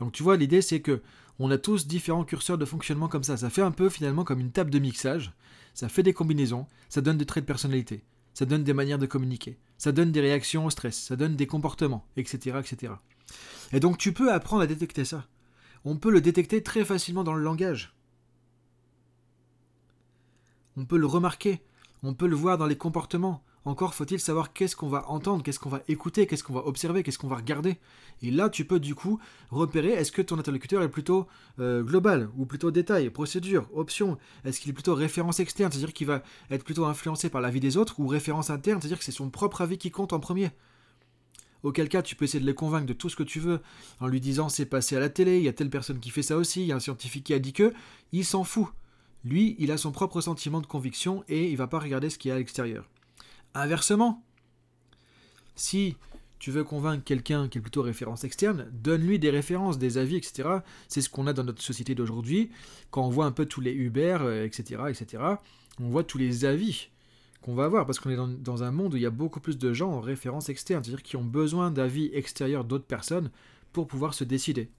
Donc 0.00 0.12
tu 0.12 0.22
vois, 0.22 0.38
l'idée 0.38 0.62
c'est 0.62 0.80
que 0.80 1.02
on 1.38 1.50
a 1.50 1.58
tous 1.58 1.86
différents 1.86 2.24
curseurs 2.24 2.56
de 2.56 2.64
fonctionnement 2.64 3.08
comme 3.08 3.24
ça. 3.24 3.36
Ça 3.36 3.50
fait 3.50 3.60
un 3.60 3.72
peu 3.72 3.90
finalement 3.90 4.24
comme 4.24 4.40
une 4.40 4.52
table 4.52 4.70
de 4.70 4.78
mixage. 4.78 5.34
Ça 5.74 5.90
fait 5.90 6.02
des 6.02 6.14
combinaisons, 6.14 6.66
ça 6.88 7.02
donne 7.02 7.18
des 7.18 7.26
traits 7.26 7.44
de 7.44 7.46
personnalité. 7.46 8.04
ça 8.32 8.46
donne 8.46 8.64
des 8.64 8.72
manières 8.72 8.98
de 8.98 9.06
communiquer, 9.06 9.58
ça 9.76 9.92
donne 9.92 10.12
des 10.12 10.20
réactions 10.20 10.64
au 10.64 10.70
stress, 10.70 10.98
ça 10.98 11.16
donne 11.16 11.36
des 11.36 11.46
comportements, 11.46 12.06
etc., 12.16 12.58
etc. 12.60 12.94
Et 13.72 13.80
donc 13.80 13.98
tu 13.98 14.12
peux 14.12 14.32
apprendre 14.32 14.62
à 14.62 14.66
détecter 14.66 15.04
ça. 15.04 15.26
On 15.84 15.96
peut 15.96 16.10
le 16.10 16.20
détecter 16.20 16.62
très 16.62 16.84
facilement 16.84 17.24
dans 17.24 17.34
le 17.34 17.42
langage. 17.42 17.94
On 20.76 20.84
peut 20.84 20.98
le 20.98 21.06
remarquer, 21.06 21.62
on 22.02 22.14
peut 22.14 22.26
le 22.26 22.36
voir 22.36 22.58
dans 22.58 22.66
les 22.66 22.76
comportements, 22.76 23.42
encore 23.66 23.94
faut-il 23.94 24.20
savoir 24.20 24.52
qu'est-ce 24.52 24.76
qu'on 24.76 24.88
va 24.88 25.10
entendre, 25.10 25.42
qu'est-ce 25.42 25.58
qu'on 25.58 25.68
va 25.68 25.82
écouter, 25.88 26.28
qu'est-ce 26.28 26.44
qu'on 26.44 26.52
va 26.52 26.64
observer, 26.66 27.02
qu'est-ce 27.02 27.18
qu'on 27.18 27.26
va 27.26 27.34
regarder. 27.34 27.78
Et 28.22 28.30
là, 28.30 28.48
tu 28.48 28.64
peux 28.64 28.78
du 28.78 28.94
coup 28.94 29.18
repérer 29.50 29.88
est-ce 29.88 30.12
que 30.12 30.22
ton 30.22 30.38
interlocuteur 30.38 30.84
est 30.84 30.88
plutôt 30.88 31.26
euh, 31.58 31.82
global 31.82 32.30
ou 32.36 32.46
plutôt 32.46 32.70
détail, 32.70 33.10
procédure, 33.10 33.68
option. 33.74 34.18
Est-ce 34.44 34.60
qu'il 34.60 34.70
est 34.70 34.72
plutôt 34.72 34.94
référence 34.94 35.40
externe, 35.40 35.72
c'est-à-dire 35.72 35.92
qu'il 35.92 36.06
va 36.06 36.22
être 36.48 36.62
plutôt 36.62 36.84
influencé 36.84 37.28
par 37.28 37.40
l'avis 37.40 37.58
des 37.58 37.76
autres, 37.76 37.98
ou 37.98 38.06
référence 38.06 38.50
interne, 38.50 38.80
c'est-à-dire 38.80 38.98
que 38.98 39.04
c'est 39.04 39.10
son 39.10 39.30
propre 39.30 39.60
avis 39.62 39.78
qui 39.78 39.90
compte 39.90 40.12
en 40.12 40.20
premier. 40.20 40.52
Auquel 41.66 41.88
cas, 41.88 42.00
tu 42.00 42.14
peux 42.14 42.26
essayer 42.26 42.38
de 42.38 42.46
les 42.46 42.54
convaincre 42.54 42.86
de 42.86 42.92
tout 42.92 43.08
ce 43.08 43.16
que 43.16 43.24
tu 43.24 43.40
veux 43.40 43.60
en 43.98 44.06
lui 44.06 44.20
disant 44.20 44.48
c'est 44.48 44.66
passé 44.66 44.94
à 44.94 45.00
la 45.00 45.08
télé, 45.08 45.38
il 45.38 45.42
y 45.42 45.48
a 45.48 45.52
telle 45.52 45.68
personne 45.68 45.98
qui 45.98 46.10
fait 46.10 46.22
ça 46.22 46.36
aussi, 46.36 46.60
il 46.60 46.68
y 46.68 46.72
a 46.72 46.76
un 46.76 46.80
scientifique 46.80 47.24
qui 47.24 47.34
a 47.34 47.40
dit 47.40 47.52
que, 47.52 47.72
il 48.12 48.24
s'en 48.24 48.44
fout. 48.44 48.68
Lui, 49.24 49.56
il 49.58 49.72
a 49.72 49.76
son 49.76 49.90
propre 49.90 50.20
sentiment 50.20 50.60
de 50.60 50.66
conviction 50.66 51.24
et 51.26 51.50
il 51.50 51.56
va 51.56 51.66
pas 51.66 51.80
regarder 51.80 52.08
ce 52.08 52.18
qu'il 52.18 52.28
y 52.28 52.32
a 52.32 52.36
à 52.36 52.38
l'extérieur. 52.38 52.88
Inversement, 53.52 54.22
si 55.56 55.96
tu 56.38 56.52
veux 56.52 56.62
convaincre 56.62 57.02
quelqu'un 57.02 57.48
qui 57.48 57.58
est 57.58 57.60
plutôt 57.60 57.82
référence 57.82 58.22
externe, 58.22 58.68
donne-lui 58.70 59.18
des 59.18 59.30
références, 59.30 59.76
des 59.76 59.98
avis, 59.98 60.14
etc. 60.14 60.48
C'est 60.86 61.00
ce 61.00 61.10
qu'on 61.10 61.26
a 61.26 61.32
dans 61.32 61.42
notre 61.42 61.62
société 61.62 61.96
d'aujourd'hui. 61.96 62.48
Quand 62.92 63.04
on 63.04 63.10
voit 63.10 63.26
un 63.26 63.32
peu 63.32 63.44
tous 63.44 63.60
les 63.60 63.72
Uber, 63.72 64.18
etc., 64.44 64.76
euh, 64.78 64.86
etc., 64.86 65.20
on 65.80 65.88
voit 65.88 66.04
tous 66.04 66.18
les 66.18 66.44
avis 66.44 66.90
qu'on 67.42 67.54
va 67.54 67.64
avoir, 67.64 67.86
parce 67.86 68.00
qu'on 68.00 68.10
est 68.10 68.16
dans, 68.16 68.62
un 68.62 68.70
monde 68.70 68.94
où 68.94 68.96
il 68.96 69.02
y 69.02 69.06
a 69.06 69.10
beaucoup 69.10 69.40
plus 69.40 69.58
de 69.58 69.72
gens 69.72 69.90
en 69.90 70.00
référence 70.00 70.48
externe, 70.48 70.82
c'est-à-dire 70.82 71.02
qui 71.02 71.16
ont 71.16 71.24
besoin 71.24 71.70
d'avis 71.70 72.10
extérieurs 72.12 72.64
d'autres 72.64 72.86
personnes 72.86 73.30
pour 73.72 73.86
pouvoir 73.86 74.14
se 74.14 74.24
décider. 74.24 74.70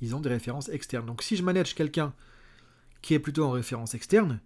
Ils 0.00 0.14
ont 0.14 0.20
des 0.20 0.28
références 0.28 0.68
externes. 0.68 1.06
Donc 1.06 1.22
si 1.22 1.36
je 1.36 1.42
manage 1.42 1.74
quelqu'un 1.74 2.14
qui 3.02 3.14
est 3.14 3.18
plutôt 3.18 3.44
en 3.44 3.50
référence 3.50 3.94
externe, 3.94 4.40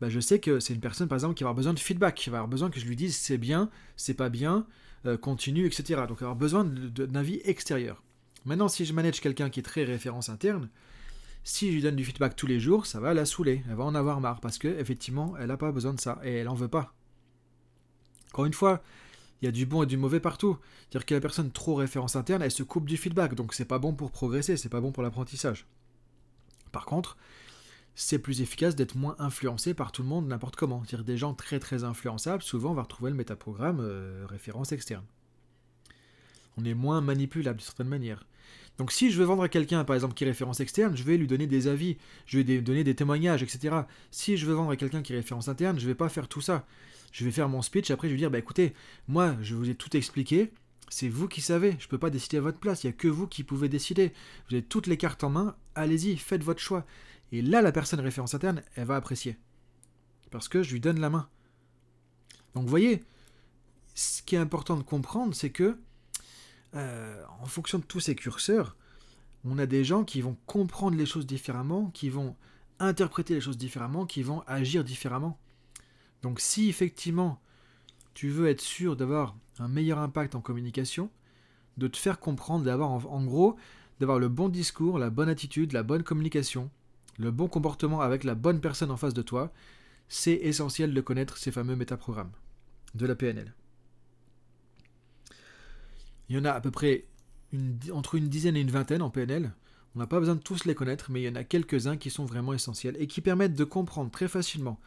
bah, 0.00 0.08
je 0.08 0.20
sais 0.20 0.38
que 0.38 0.60
c'est 0.60 0.74
une 0.74 0.80
personne, 0.80 1.08
par 1.08 1.16
exemple, 1.16 1.34
qui 1.34 1.44
va 1.44 1.50
avoir 1.50 1.56
besoin 1.56 1.74
de 1.74 1.78
feedback, 1.78 2.14
qui 2.14 2.30
va 2.30 2.38
avoir 2.38 2.48
besoin 2.48 2.70
que 2.70 2.78
je 2.78 2.86
lui 2.86 2.96
dise 2.96 3.16
c'est 3.16 3.38
bien, 3.38 3.70
c'est 3.96 4.14
pas 4.14 4.28
bien, 4.28 4.66
euh, 5.06 5.16
continue, 5.16 5.66
etc. 5.66 6.02
Donc, 6.08 6.22
avoir 6.22 6.36
besoin 6.36 6.64
d'un 6.64 7.14
avis 7.14 7.40
extérieur. 7.44 8.02
Maintenant, 8.44 8.68
si 8.68 8.84
je 8.84 8.92
manage 8.92 9.20
quelqu'un 9.20 9.50
qui 9.50 9.60
est 9.60 9.64
très 9.64 9.84
référence 9.84 10.28
interne, 10.28 10.68
si 11.48 11.68
je 11.68 11.72
lui 11.72 11.82
donne 11.82 11.96
du 11.96 12.04
feedback 12.04 12.36
tous 12.36 12.46
les 12.46 12.60
jours, 12.60 12.84
ça 12.84 13.00
va 13.00 13.14
la 13.14 13.24
saouler, 13.24 13.62
elle 13.70 13.74
va 13.74 13.84
en 13.84 13.94
avoir 13.94 14.20
marre, 14.20 14.40
parce 14.40 14.58
que 14.58 14.68
effectivement, 14.68 15.34
elle 15.38 15.46
n'a 15.46 15.56
pas 15.56 15.72
besoin 15.72 15.94
de 15.94 16.00
ça, 16.00 16.20
et 16.22 16.34
elle 16.34 16.48
en 16.48 16.54
veut 16.54 16.68
pas. 16.68 16.92
Encore 18.30 18.44
une 18.44 18.52
fois, 18.52 18.82
il 19.40 19.46
y 19.46 19.48
a 19.48 19.50
du 19.50 19.64
bon 19.64 19.82
et 19.82 19.86
du 19.86 19.96
mauvais 19.96 20.20
partout. 20.20 20.58
C'est-à-dire 20.82 21.06
que 21.06 21.14
la 21.14 21.22
personne 21.22 21.50
trop 21.50 21.74
référence 21.74 22.16
interne, 22.16 22.42
elle 22.42 22.50
se 22.50 22.62
coupe 22.62 22.86
du 22.86 22.98
feedback, 22.98 23.34
donc 23.34 23.54
c'est 23.54 23.64
pas 23.64 23.78
bon 23.78 23.94
pour 23.94 24.10
progresser, 24.10 24.58
c'est 24.58 24.68
pas 24.68 24.82
bon 24.82 24.92
pour 24.92 25.02
l'apprentissage. 25.02 25.66
Par 26.70 26.84
contre, 26.84 27.16
c'est 27.94 28.18
plus 28.18 28.42
efficace 28.42 28.76
d'être 28.76 28.96
moins 28.96 29.16
influencé 29.18 29.72
par 29.72 29.90
tout 29.90 30.02
le 30.02 30.08
monde 30.08 30.28
n'importe 30.28 30.54
comment. 30.54 30.82
Dire 30.82 31.02
des 31.02 31.16
gens 31.16 31.32
très 31.32 31.58
très 31.60 31.82
influençables, 31.82 32.42
souvent 32.42 32.72
on 32.72 32.74
va 32.74 32.82
retrouver 32.82 33.10
le 33.10 33.16
métaprogramme 33.16 33.80
euh, 33.80 34.26
référence 34.28 34.72
externe. 34.72 35.04
On 36.58 36.64
est 36.64 36.74
moins 36.74 37.00
manipulable 37.00 37.58
d'une 37.58 37.64
certaine 37.64 37.88
manière. 37.88 38.26
Donc 38.78 38.92
si 38.92 39.10
je 39.10 39.18
veux 39.18 39.24
vendre 39.24 39.42
à 39.42 39.48
quelqu'un, 39.48 39.84
par 39.84 39.94
exemple, 39.94 40.14
qui 40.14 40.24
est 40.24 40.26
référence 40.28 40.60
externe, 40.60 40.96
je 40.96 41.02
vais 41.02 41.16
lui 41.16 41.26
donner 41.26 41.46
des 41.46 41.66
avis, 41.66 41.96
je 42.26 42.38
vais 42.38 42.44
lui 42.44 42.62
donner 42.62 42.84
des 42.84 42.94
témoignages, 42.94 43.42
etc. 43.42 43.74
Si 44.10 44.36
je 44.36 44.46
veux 44.46 44.54
vendre 44.54 44.70
à 44.70 44.76
quelqu'un 44.76 45.02
qui 45.02 45.12
est 45.12 45.16
référence 45.16 45.48
interne, 45.48 45.78
je 45.78 45.84
ne 45.84 45.88
vais 45.88 45.94
pas 45.94 46.08
faire 46.08 46.28
tout 46.28 46.40
ça. 46.40 46.66
Je 47.12 47.24
vais 47.24 47.30
faire 47.30 47.48
mon 47.48 47.62
speech, 47.62 47.90
après 47.90 48.08
je 48.08 48.12
vais 48.12 48.18
dire, 48.18 48.30
bah 48.30 48.38
écoutez, 48.38 48.74
moi 49.08 49.36
je 49.40 49.54
vous 49.54 49.70
ai 49.70 49.74
tout 49.74 49.96
expliqué, 49.96 50.52
c'est 50.90 51.08
vous 51.08 51.28
qui 51.28 51.40
savez, 51.40 51.76
je 51.78 51.86
ne 51.86 51.90
peux 51.90 51.98
pas 51.98 52.10
décider 52.10 52.38
à 52.38 52.40
votre 52.40 52.58
place, 52.58 52.84
il 52.84 52.86
n'y 52.86 52.92
a 52.92 52.96
que 52.96 53.08
vous 53.08 53.26
qui 53.26 53.44
pouvez 53.44 53.68
décider. 53.68 54.12
Vous 54.48 54.54
avez 54.56 54.64
toutes 54.64 54.86
les 54.86 54.96
cartes 54.96 55.24
en 55.24 55.30
main, 55.30 55.56
allez-y, 55.74 56.16
faites 56.16 56.42
votre 56.42 56.60
choix. 56.60 56.86
Et 57.32 57.42
là, 57.42 57.60
la 57.62 57.72
personne 57.72 58.00
référence 58.00 58.34
interne, 58.34 58.62
elle 58.74 58.86
va 58.86 58.96
apprécier. 58.96 59.36
Parce 60.30 60.48
que 60.48 60.62
je 60.62 60.72
lui 60.72 60.80
donne 60.80 61.00
la 61.00 61.10
main. 61.10 61.28
Donc 62.54 62.64
vous 62.64 62.70
voyez, 62.70 63.04
ce 63.94 64.22
qui 64.22 64.34
est 64.34 64.38
important 64.38 64.76
de 64.76 64.82
comprendre, 64.82 65.34
c'est 65.34 65.50
que, 65.50 65.78
euh, 66.74 67.22
en 67.40 67.46
fonction 67.46 67.78
de 67.78 67.84
tous 67.84 68.00
ces 68.00 68.14
curseurs, 68.14 68.76
on 69.44 69.58
a 69.58 69.66
des 69.66 69.84
gens 69.84 70.04
qui 70.04 70.20
vont 70.20 70.36
comprendre 70.46 70.96
les 70.96 71.06
choses 71.06 71.26
différemment, 71.26 71.90
qui 71.90 72.10
vont 72.10 72.36
interpréter 72.78 73.34
les 73.34 73.40
choses 73.40 73.58
différemment, 73.58 74.06
qui 74.06 74.22
vont 74.22 74.42
agir 74.46 74.84
différemment. 74.84 75.38
Donc 76.22 76.40
si 76.40 76.68
effectivement 76.68 77.40
tu 78.14 78.28
veux 78.28 78.48
être 78.48 78.60
sûr 78.60 78.96
d'avoir 78.96 79.36
un 79.58 79.68
meilleur 79.68 79.98
impact 79.98 80.34
en 80.34 80.40
communication, 80.40 81.10
de 81.76 81.86
te 81.86 81.96
faire 81.96 82.18
comprendre, 82.18 82.64
d'avoir 82.64 82.90
en 82.90 83.24
gros, 83.24 83.56
d'avoir 84.00 84.18
le 84.18 84.28
bon 84.28 84.48
discours, 84.48 84.98
la 84.98 85.10
bonne 85.10 85.28
attitude, 85.28 85.72
la 85.72 85.82
bonne 85.82 86.02
communication, 86.02 86.70
le 87.18 87.30
bon 87.30 87.48
comportement 87.48 88.00
avec 88.00 88.24
la 88.24 88.34
bonne 88.34 88.60
personne 88.60 88.90
en 88.90 88.96
face 88.96 89.14
de 89.14 89.22
toi, 89.22 89.52
c'est 90.08 90.32
essentiel 90.32 90.94
de 90.94 91.00
connaître 91.00 91.36
ces 91.36 91.52
fameux 91.52 91.76
métaprogrammes 91.76 92.32
de 92.94 93.06
la 93.06 93.14
PNL. 93.14 93.54
Il 96.28 96.36
y 96.36 96.38
en 96.38 96.44
a 96.44 96.52
à 96.52 96.60
peu 96.60 96.70
près 96.70 97.06
entre 97.92 98.14
une 98.14 98.28
dizaine 98.28 98.56
et 98.56 98.60
une 98.60 98.70
vingtaine 98.70 99.02
en 99.02 99.10
PNL. 99.10 99.52
On 99.94 100.00
n'a 100.00 100.06
pas 100.06 100.20
besoin 100.20 100.34
de 100.34 100.40
tous 100.40 100.64
les 100.64 100.74
connaître, 100.74 101.10
mais 101.10 101.22
il 101.22 101.24
y 101.24 101.28
en 101.28 101.34
a 101.34 101.44
quelques-uns 101.44 101.96
qui 101.96 102.10
sont 102.10 102.24
vraiment 102.24 102.52
essentiels 102.52 102.96
et 102.98 103.06
qui 103.06 103.20
permettent 103.20 103.54
de 103.54 103.64
comprendre 103.64 104.10
très 104.10 104.28
facilement 104.28 104.78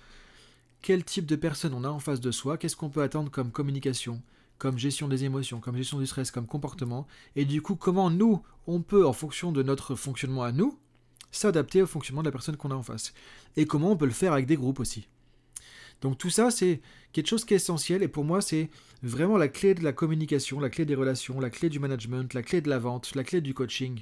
quel 0.81 1.03
type 1.03 1.25
de 1.25 1.35
personne 1.35 1.73
on 1.73 1.83
a 1.83 1.89
en 1.89 1.99
face 1.99 2.19
de 2.19 2.31
soi, 2.31 2.57
qu'est-ce 2.57 2.75
qu'on 2.75 2.89
peut 2.89 3.03
attendre 3.03 3.29
comme 3.29 3.51
communication, 3.51 4.21
comme 4.57 4.77
gestion 4.77 5.07
des 5.07 5.23
émotions, 5.23 5.59
comme 5.59 5.77
gestion 5.77 5.99
du 5.99 6.07
stress, 6.07 6.31
comme 6.31 6.47
comportement, 6.47 7.07
et 7.35 7.45
du 7.45 7.61
coup 7.61 7.75
comment 7.75 8.09
nous, 8.09 8.41
on 8.67 8.81
peut, 8.81 9.05
en 9.05 9.13
fonction 9.13 9.51
de 9.51 9.63
notre 9.63 9.95
fonctionnement 9.95 10.43
à 10.43 10.51
nous, 10.51 10.77
s'adapter 11.31 11.81
au 11.81 11.87
fonctionnement 11.87 12.23
de 12.23 12.27
la 12.27 12.31
personne 12.31 12.57
qu'on 12.57 12.71
a 12.71 12.75
en 12.75 12.83
face. 12.83 13.13
Et 13.57 13.65
comment 13.65 13.91
on 13.91 13.97
peut 13.97 14.05
le 14.05 14.11
faire 14.11 14.33
avec 14.33 14.47
des 14.47 14.55
groupes 14.55 14.79
aussi. 14.79 15.07
Donc 16.01 16.17
tout 16.17 16.29
ça, 16.29 16.51
c'est 16.51 16.81
quelque 17.13 17.27
chose 17.27 17.45
qui 17.45 17.53
est 17.53 17.57
essentiel 17.57 18.03
et 18.03 18.07
pour 18.07 18.23
moi, 18.23 18.41
c'est 18.41 18.69
vraiment 19.03 19.37
la 19.37 19.47
clé 19.47 19.73
de 19.73 19.83
la 19.83 19.93
communication, 19.93 20.59
la 20.59 20.69
clé 20.69 20.85
des 20.85 20.95
relations, 20.95 21.39
la 21.39 21.49
clé 21.49 21.69
du 21.69 21.79
management, 21.79 22.33
la 22.33 22.41
clé 22.41 22.61
de 22.61 22.69
la 22.69 22.79
vente, 22.79 23.13
la 23.15 23.23
clé 23.23 23.41
du 23.41 23.53
coaching, 23.53 24.01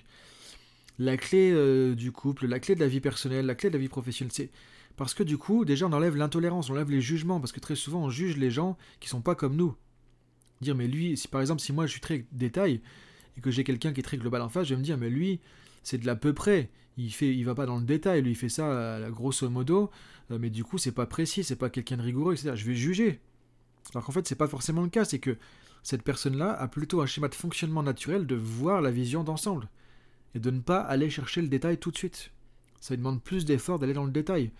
la 0.98 1.18
clé 1.18 1.52
euh, 1.52 1.96
du 1.96 2.12
couple, 2.12 2.48
la 2.48 2.60
clé 2.60 2.76
de 2.76 2.80
la 2.80 2.88
vie 2.88 3.02
personnelle, 3.02 3.46
la 3.46 3.56
clé 3.56 3.70
de 3.70 3.76
la 3.76 3.80
vie 3.80 3.90
professionnelle. 3.90 4.50
Parce 4.96 5.14
que 5.14 5.24
du 5.24 5.38
coup, 5.38 5.64
déjà, 5.64 5.88
on 5.88 5.94
enlève 5.94 6.18
l'intolérance, 6.18 6.70
on 6.70 6.74
enlève 6.74 6.92
les 6.92 7.02
jugements, 7.02 7.40
parce 7.40 7.54
que 7.54 7.62
très 7.62 7.76
souvent, 7.76 8.04
on 8.04 8.10
juge 8.10 8.36
les 8.38 8.52
gens 8.52 8.78
qui 9.00 9.08
sont 9.08 9.22
pas 9.22 9.36
comme 9.36 9.56
nous. 9.56 9.76
Dire, 10.60 10.76
mais 10.76 10.88
lui, 10.88 11.16
si 11.16 11.30
par 11.30 11.40
exemple, 11.40 11.62
si 11.62 11.72
moi 11.72 11.86
je 11.86 11.92
suis 11.92 12.02
très 12.02 12.26
détail 12.34 12.82
et 13.38 13.42
que 13.42 13.50
j'ai 13.50 13.64
quelqu'un 13.64 13.94
qui 13.94 14.02
est 14.02 14.04
très 14.04 14.18
global 14.18 14.42
en 14.42 14.50
face, 14.50 14.68
je 14.68 14.74
vais 14.74 14.80
me 14.80 14.84
dire, 14.84 14.98
mais 14.98 15.10
lui, 15.10 15.40
c'est 15.84 15.98
de 15.98 16.06
l'à 16.06 16.18
peu 16.18 16.34
près. 16.34 16.70
Il 17.02 17.14
fait, 17.14 17.34
va 17.44 17.56
pas 17.56 17.66
dans 17.66 17.78
le 17.78 17.86
détail, 17.86 18.22
lui 18.22 18.32
il 18.32 18.36
fait 18.36 18.50
ça 18.50 19.00
grosso 19.10 19.50
modo, 19.50 19.90
euh, 20.32 20.38
mais 20.38 20.50
du 20.50 20.66
coup 20.66 20.78
c'est 20.78 20.92
pas 20.92 21.06
précis, 21.06 21.46
c'est 21.46 21.56
pas 21.56 21.70
quelqu'un 21.70 21.96
de 21.96 22.02
rigoureux, 22.02 22.34
etc. 22.34 22.52
Je 22.56 22.66
vais 22.66 22.76
juger. 22.76 23.22
Alors 23.94 24.06
qu'en 24.06 24.12
fait 24.12 24.28
c'est 24.28 24.36
pas 24.36 24.50
forcément 24.50 24.82
le 24.82 24.90
cas, 24.90 25.06
c'est 25.06 25.20
que 25.20 25.38
cette 25.82 26.04
personne-là 26.04 26.52
a 26.52 26.68
plutôt 26.68 27.02
un 27.02 27.06
schéma 27.06 27.30
de 27.30 27.36
fonctionnement 27.36 27.84
naturel 27.84 28.28
de 28.28 28.36
voir 28.36 28.82
la 28.82 28.92
vision 28.92 29.24
d'ensemble 29.24 29.70
et 30.36 30.40
de 30.40 30.52
ne 30.52 30.60
pas 30.60 30.82
aller 30.82 31.10
chercher 31.10 31.42
le 31.42 31.48
détail 31.48 31.78
tout 31.78 31.90
de 31.90 31.98
suite. 31.98 32.32
Ça 32.82 32.94
lui 32.94 32.98
demande 32.98 33.24
plus 33.24 33.46
d'effort 33.46 33.80
d'aller 33.80 33.94
dans 33.94 34.04
le 34.04 34.12
détail. 34.12 34.52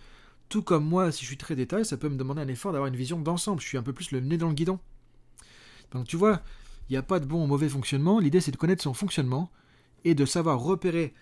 Tout 0.48 0.62
comme 0.62 0.84
moi, 0.84 1.12
si 1.12 1.22
je 1.22 1.26
suis 1.26 1.36
très 1.36 1.54
détail, 1.54 1.84
ça 1.84 1.98
peut 1.98 2.08
me 2.08 2.16
demander 2.16 2.40
un 2.40 2.48
effort 2.48 2.72
d'avoir 2.72 2.88
une 2.88 2.96
vision 2.96 3.20
d'ensemble. 3.20 3.60
Je 3.60 3.68
suis 3.68 3.78
un 3.78 3.82
peu 3.82 3.92
plus 3.92 4.10
le 4.12 4.20
nez 4.20 4.38
dans 4.38 4.48
le 4.48 4.54
guidon. 4.54 4.80
Donc 5.92 6.06
tu 6.06 6.16
vois, 6.16 6.42
il 6.88 6.94
n'y 6.94 6.96
a 6.96 7.02
pas 7.02 7.20
de 7.20 7.26
bon 7.26 7.44
ou 7.44 7.46
mauvais 7.46 7.68
fonctionnement. 7.68 8.18
L'idée 8.18 8.40
c'est 8.40 8.50
de 8.50 8.56
connaître 8.56 8.82
son 8.82 8.94
fonctionnement 8.94 9.50
et 10.04 10.14
de 10.14 10.24
savoir 10.24 10.58
repérer 10.58 11.14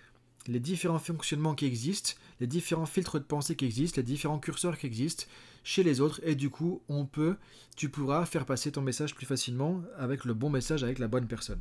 les 0.47 0.61
différents 0.61 0.99
fonctionnements 0.99 1.55
qui 1.55 1.67
existent, 1.67 2.13
les 2.41 2.47
différents 2.47 2.87
filtres 2.87 3.19
de 3.19 3.25
pensée 3.25 3.57
qui 3.57 3.65
existent, 3.65 3.99
les 3.99 4.05
différents 4.05 4.39
curseurs 4.39 4.79
qui 4.79 4.87
existent 4.87 5.25
chez 5.65 5.83
les 5.83 6.01
autres, 6.01 6.21
et 6.25 6.35
du 6.35 6.49
coup, 6.49 6.83
on 6.89 7.05
peut, 7.05 7.37
tu 7.77 7.89
pourras 7.89 8.25
faire 8.25 8.47
passer 8.47 8.73
ton 8.73 8.81
message 8.81 9.15
plus 9.15 9.27
facilement 9.27 9.83
avec 9.99 10.25
le 10.25 10.35
bon 10.35 10.49
message, 10.49 10.83
avec 10.85 10.99
la 10.99 11.09
bonne 11.09 11.27
personne. 11.27 11.61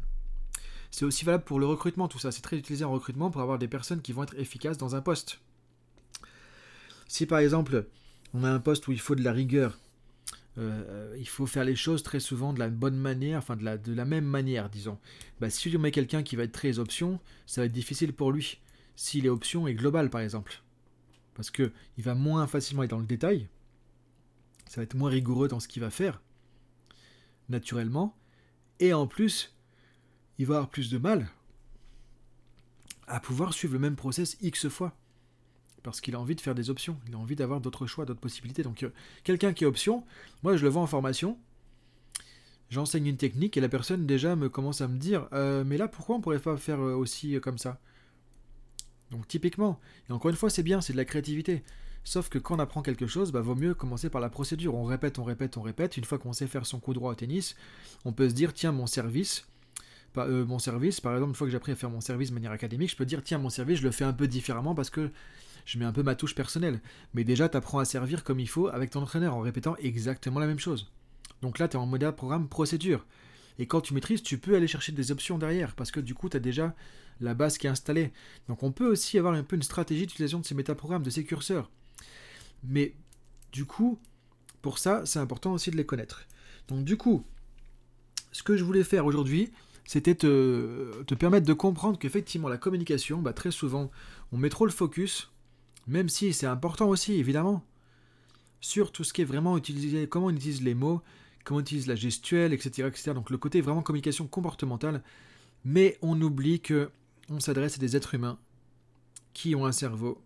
C'est 0.91 1.05
aussi 1.05 1.25
valable 1.25 1.43
pour 1.43 1.59
le 1.59 1.65
recrutement, 1.65 2.07
tout 2.07 2.19
ça. 2.19 2.31
C'est 2.31 2.41
très 2.41 2.57
utilisé 2.57 2.85
en 2.85 2.91
recrutement 2.91 3.29
pour 3.29 3.41
avoir 3.41 3.59
des 3.59 3.67
personnes 3.67 4.01
qui 4.01 4.13
vont 4.13 4.23
être 4.23 4.39
efficaces 4.39 4.77
dans 4.77 4.95
un 4.95 5.01
poste. 5.01 5.39
Si 7.07 7.25
par 7.25 7.39
exemple, 7.39 7.87
on 8.33 8.43
a 8.43 8.49
un 8.49 8.59
poste 8.59 8.87
où 8.87 8.91
il 8.91 8.99
faut 8.99 9.15
de 9.15 9.23
la 9.23 9.33
rigueur, 9.33 9.77
euh, 10.57 11.13
il 11.17 11.27
faut 11.27 11.45
faire 11.45 11.63
les 11.63 11.75
choses 11.75 12.03
très 12.03 12.19
souvent 12.19 12.53
de 12.53 12.59
la 12.59 12.69
bonne 12.69 12.97
manière, 12.97 13.39
enfin 13.39 13.55
de 13.55 13.63
la, 13.63 13.77
de 13.77 13.93
la 13.93 14.05
même 14.05 14.25
manière, 14.25 14.69
disons. 14.69 14.97
Bah, 15.39 15.49
si 15.49 15.69
tu 15.69 15.77
mets 15.77 15.91
quelqu'un 15.91 16.23
qui 16.23 16.35
va 16.35 16.43
être 16.43 16.51
très 16.51 16.79
option, 16.79 17.19
ça 17.45 17.61
va 17.61 17.65
être 17.65 17.73
difficile 17.73 18.13
pour 18.13 18.31
lui. 18.31 18.59
Si 18.97 19.21
les 19.21 19.29
options 19.29 19.67
est 19.67 19.75
global, 19.75 20.09
par 20.09 20.19
exemple. 20.19 20.61
Parce 21.35 21.51
que 21.51 21.71
il 21.97 22.03
va 22.03 22.15
moins 22.15 22.47
facilement 22.47 22.83
être 22.83 22.89
dans 22.89 22.99
le 22.99 23.05
détail. 23.05 23.47
Ça 24.67 24.81
va 24.81 24.83
être 24.83 24.95
moins 24.95 25.09
rigoureux 25.09 25.47
dans 25.47 25.61
ce 25.61 25.69
qu'il 25.69 25.81
va 25.81 25.89
faire, 25.89 26.21
naturellement. 27.47 28.17
Et 28.79 28.91
en 28.93 29.07
plus, 29.07 29.55
il 30.39 30.45
va 30.45 30.55
avoir 30.55 30.69
plus 30.69 30.89
de 30.89 30.97
mal 30.97 31.29
à 33.07 33.19
pouvoir 33.19 33.53
suivre 33.53 33.73
le 33.73 33.79
même 33.79 33.95
process 33.95 34.35
X 34.41 34.67
fois. 34.67 34.93
parce 35.83 36.01
qu'il 36.01 36.15
a 36.15 36.19
envie 36.19 36.35
de 36.35 36.41
faire 36.41 36.55
des 36.55 36.69
options, 36.69 36.99
il 37.07 37.13
a 37.15 37.17
envie 37.17 37.35
d'avoir 37.37 37.61
d'autres 37.61 37.87
choix, 37.87 38.03
d'autres 38.05 38.19
possibilités. 38.19 38.63
Donc 38.63 38.83
euh, 38.83 38.89
quelqu'un 39.23 39.53
qui 39.53 39.63
est 39.63 39.67
option, 39.67 40.03
moi 40.43 40.57
je 40.57 40.63
le 40.63 40.69
vois 40.69 40.81
en 40.81 40.87
formation, 40.87 41.37
j'enseigne 42.69 43.05
une 43.07 43.17
technique 43.17 43.55
et 43.55 43.61
la 43.61 43.69
personne 43.69 44.05
déjà 44.05 44.35
me 44.35 44.49
commence 44.49 44.81
à 44.81 44.87
me 44.89 44.97
dire 44.97 45.29
euh, 45.31 45.63
mais 45.63 45.77
là 45.77 45.87
pourquoi 45.87 46.17
on 46.17 46.21
pourrait 46.21 46.39
pas 46.39 46.57
faire 46.57 46.81
euh, 46.81 46.95
aussi 46.95 47.39
comme 47.41 47.57
ça? 47.57 47.79
Donc 49.11 49.27
typiquement, 49.27 49.79
et 50.09 50.13
encore 50.13 50.29
une 50.29 50.37
fois 50.37 50.49
c'est 50.49 50.63
bien, 50.63 50.81
c'est 50.81 50.93
de 50.93 50.97
la 50.97 51.05
créativité. 51.05 51.63
Sauf 52.03 52.29
que 52.29 52.39
quand 52.39 52.55
on 52.55 52.59
apprend 52.59 52.81
quelque 52.81 53.05
chose, 53.05 53.33
bah, 53.33 53.41
vaut 53.41 53.55
mieux 53.55 53.73
commencer 53.73 54.09
par 54.09 54.21
la 54.21 54.29
procédure. 54.29 54.75
On 54.75 54.85
répète, 54.85 55.19
on 55.19 55.25
répète, 55.25 55.57
on 55.57 55.61
répète. 55.61 55.97
Une 55.97 56.05
fois 56.05 56.17
qu'on 56.17 56.31
sait 56.31 56.47
faire 56.47 56.65
son 56.65 56.79
coup 56.79 56.93
droit 56.93 57.11
au 57.11 57.15
tennis, 57.15 57.55
on 58.05 58.13
peut 58.13 58.29
se 58.29 58.33
dire 58.33 58.53
tiens 58.53 58.71
mon 58.71 58.87
service, 58.87 59.45
euh, 60.17 60.45
mon 60.45 60.59
service, 60.59 61.01
par 61.01 61.13
exemple, 61.13 61.31
une 61.31 61.35
fois 61.35 61.47
que 61.47 61.51
j'ai 61.51 61.57
appris 61.57 61.73
à 61.73 61.75
faire 61.75 61.89
mon 61.89 62.01
service 62.01 62.29
de 62.29 62.33
manière 62.33 62.51
académique, 62.51 62.91
je 62.91 62.95
peux 62.95 63.05
dire 63.05 63.21
tiens, 63.23 63.37
mon 63.37 63.49
service, 63.49 63.79
je 63.79 63.83
le 63.83 63.91
fais 63.91 64.05
un 64.05 64.13
peu 64.13 64.27
différemment 64.27 64.73
parce 64.73 64.89
que 64.89 65.11
je 65.65 65.77
mets 65.77 65.85
un 65.85 65.91
peu 65.91 66.03
ma 66.03 66.15
touche 66.15 66.33
personnelle. 66.33 66.79
Mais 67.13 67.23
déjà, 67.23 67.49
tu 67.49 67.57
apprends 67.57 67.79
à 67.79 67.85
servir 67.85 68.23
comme 68.23 68.39
il 68.39 68.47
faut 68.47 68.67
avec 68.67 68.91
ton 68.91 69.01
entraîneur 69.01 69.35
en 69.35 69.41
répétant 69.41 69.75
exactement 69.77 70.39
la 70.39 70.47
même 70.47 70.59
chose. 70.59 70.89
Donc 71.41 71.59
là, 71.59 71.67
tu 71.67 71.75
es 71.75 71.79
en 71.79 71.85
mode 71.85 72.09
programme 72.15 72.47
procédure. 72.47 73.05
Et 73.59 73.65
quand 73.65 73.81
tu 73.81 73.93
maîtrises, 73.93 74.21
tu 74.21 74.37
peux 74.37 74.55
aller 74.55 74.67
chercher 74.67 74.91
des 74.91 75.11
options 75.11 75.37
derrière 75.37 75.75
parce 75.75 75.91
que 75.91 75.99
du 75.99 76.13
coup, 76.13 76.29
tu 76.29 76.37
as 76.37 76.39
déjà 76.39 76.75
la 77.19 77.33
base 77.33 77.57
qui 77.57 77.67
est 77.67 77.69
installée. 77.69 78.11
Donc 78.47 78.63
on 78.63 78.71
peut 78.71 78.89
aussi 78.89 79.17
avoir 79.17 79.33
un 79.33 79.43
peu 79.43 79.55
une 79.55 79.63
stratégie 79.63 80.01
d'utilisation 80.01 80.39
de 80.39 80.45
ces 80.45 80.55
métaprogrammes, 80.55 81.03
de 81.03 81.09
ces 81.09 81.23
curseurs. 81.23 81.69
Mais 82.63 82.93
du 83.51 83.65
coup, 83.65 83.99
pour 84.61 84.77
ça, 84.77 85.05
c'est 85.05 85.19
important 85.19 85.53
aussi 85.53 85.71
de 85.71 85.77
les 85.77 85.85
connaître. 85.85 86.27
Donc 86.67 86.83
du 86.83 86.97
coup, 86.97 87.25
ce 88.31 88.43
que 88.43 88.57
je 88.57 88.63
voulais 88.63 88.83
faire 88.83 89.05
aujourd'hui, 89.05 89.51
c'était 89.85 90.15
te, 90.15 91.13
permettre 91.15 91.47
de 91.47 91.53
comprendre 91.53 91.97
qu'effectivement 91.97 92.49
la 92.49 92.57
communication, 92.57 93.21
bah, 93.21 93.33
très 93.33 93.51
souvent, 93.51 93.89
on 94.31 94.37
met 94.37 94.49
trop 94.49 94.65
le 94.65 94.71
focus, 94.71 95.31
même 95.87 96.09
si 96.09 96.33
c'est 96.33 96.45
important 96.45 96.89
aussi, 96.89 97.13
évidemment, 97.13 97.63
sur 98.59 98.91
tout 98.91 99.03
ce 99.03 99.13
qui 99.13 99.21
est 99.21 99.25
vraiment 99.25 99.57
utilisé, 99.57 100.07
comment 100.07 100.27
on 100.27 100.31
utilise 100.31 100.61
les 100.61 100.75
mots, 100.75 101.01
comment 101.47 101.59
on 101.59 101.61
utilise 101.61 101.87
la 101.87 101.95
gestuelle, 101.95 102.53
etc.. 102.53 102.91
Donc 103.13 103.29
le 103.29 103.37
côté 103.37 103.61
vraiment 103.61 103.81
communication 103.81 104.27
comportementale, 104.27 105.01
mais 105.63 105.97
on 106.01 106.21
oublie 106.21 106.59
que 106.59 106.91
on 107.29 107.39
s'adresse 107.39 107.75
à 107.75 107.79
des 107.79 107.95
êtres 107.95 108.15
humains 108.15 108.37
qui 109.33 109.55
ont 109.55 109.65
un 109.65 109.71
cerveau, 109.71 110.21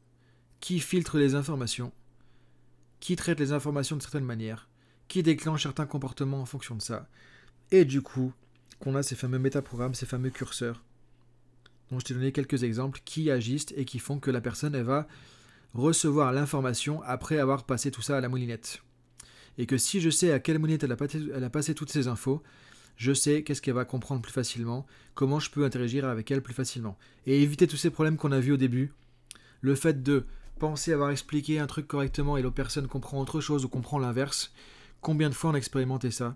qui 0.60 0.80
filtrent 0.80 1.18
les 1.18 1.36
informations, 1.36 1.92
qui 3.00 3.16
traitent 3.16 3.40
les 3.40 3.52
informations 3.52 3.98
de 3.98 4.02
certaines 4.02 4.26
manières, 4.26 4.68
qui 5.08 5.22
déclenchent 5.22 5.64
certains 5.64 5.86
comportements 5.86 6.42
en 6.42 6.46
fonction 6.46 6.76
de 6.76 6.82
ça. 6.82 7.08
Et 7.72 7.86
du 7.86 8.02
coup, 8.02 8.34
qu'on 8.80 8.96
a 8.96 9.04
ces 9.04 9.16
fameux 9.16 9.40
métaprogrammes, 9.40 9.94
ces 9.94 10.06
fameux 10.06 10.30
curseurs, 10.30 10.84
dont 11.92 12.00
je 12.00 12.06
t'ai 12.06 12.14
donné 12.14 12.32
quelques 12.32 12.64
exemples, 12.64 13.02
qui 13.06 13.30
agissent 13.30 13.74
et 13.76 13.86
qui 13.86 14.00
font 14.00 14.20
que 14.20 14.32
la 14.32 14.42
personne, 14.42 14.74
elle 14.76 14.84
va 14.84 15.08
recevoir 15.74 16.32
l'information 16.32 17.02
après 17.04 17.38
avoir 17.38 17.66
passé 17.66 17.92
tout 17.92 18.02
ça 18.02 18.18
à 18.18 18.22
la 18.22 18.30
moulinette. 18.30 18.82
Et 19.58 19.66
que 19.66 19.78
si 19.78 20.02
je 20.02 20.10
sais 20.10 20.32
à 20.32 20.40
quelle 20.40 20.60
moulinette 20.60 20.84
elle 20.84 20.92
a 20.92 20.96
passé, 20.96 21.22
elle 21.34 21.44
a 21.44 21.50
passé 21.50 21.76
toutes 21.76 21.92
ces 21.92 22.08
infos, 22.08 22.42
je 22.98 23.14
sais 23.14 23.44
qu'est-ce 23.44 23.62
qu'elle 23.62 23.74
va 23.74 23.86
comprendre 23.86 24.22
plus 24.22 24.32
facilement, 24.32 24.86
comment 25.14 25.40
je 25.40 25.50
peux 25.50 25.66
interagir 25.66 26.06
avec 26.06 26.30
elle 26.32 26.42
plus 26.42 26.54
facilement. 26.54 26.98
Et 27.26 27.42
éviter 27.42 27.68
tous 27.68 27.78
ces 27.78 27.90
problèmes 27.90 28.18
qu'on 28.18 28.32
a 28.32 28.40
vus 28.40 28.54
au 28.54 28.58
début. 28.58 28.94
Le 29.62 29.76
fait 29.76 30.04
de 30.04 30.26
penser 30.60 30.94
avoir 30.94 31.12
expliqué 31.12 31.60
un 31.60 31.68
truc 31.68 31.88
correctement 31.88 32.38
et 32.38 32.42
l'autre 32.42 32.56
personne 32.56 32.88
comprend 32.88 33.20
autre 33.20 33.42
chose 33.42 33.66
ou 33.66 33.70
comprend 33.70 34.00
l'inverse. 34.00 34.54
Combien 35.02 35.30
de 35.30 35.36
fois 35.36 35.52
on 35.52 35.54
a 35.56 35.58
expérimenté 35.58 36.12
ça 36.12 36.36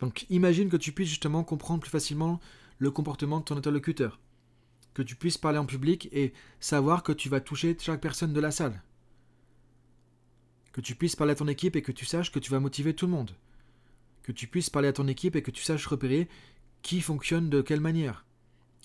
donc 0.00 0.26
imagine 0.30 0.70
que 0.70 0.76
tu 0.76 0.92
puisses 0.92 1.08
justement 1.08 1.44
comprendre 1.44 1.80
plus 1.80 1.90
facilement 1.90 2.40
le 2.78 2.90
comportement 2.90 3.40
de 3.40 3.44
ton 3.44 3.56
interlocuteur. 3.56 4.18
Que 4.94 5.02
tu 5.02 5.14
puisses 5.14 5.38
parler 5.38 5.58
en 5.58 5.66
public 5.66 6.08
et 6.12 6.32
savoir 6.58 7.02
que 7.02 7.12
tu 7.12 7.28
vas 7.28 7.40
toucher 7.40 7.76
chaque 7.78 8.00
personne 8.00 8.32
de 8.32 8.40
la 8.40 8.50
salle. 8.50 8.82
Que 10.72 10.80
tu 10.80 10.94
puisses 10.94 11.16
parler 11.16 11.32
à 11.32 11.36
ton 11.36 11.48
équipe 11.48 11.76
et 11.76 11.82
que 11.82 11.92
tu 11.92 12.04
saches 12.04 12.30
que 12.30 12.38
tu 12.38 12.50
vas 12.50 12.60
motiver 12.60 12.94
tout 12.94 13.06
le 13.06 13.12
monde. 13.12 13.32
Que 14.22 14.32
tu 14.32 14.46
puisses 14.46 14.70
parler 14.70 14.88
à 14.88 14.92
ton 14.92 15.08
équipe 15.08 15.36
et 15.36 15.42
que 15.42 15.50
tu 15.50 15.62
saches 15.62 15.86
repérer 15.86 16.28
qui 16.82 17.00
fonctionne 17.00 17.50
de 17.50 17.60
quelle 17.60 17.80
manière. 17.80 18.24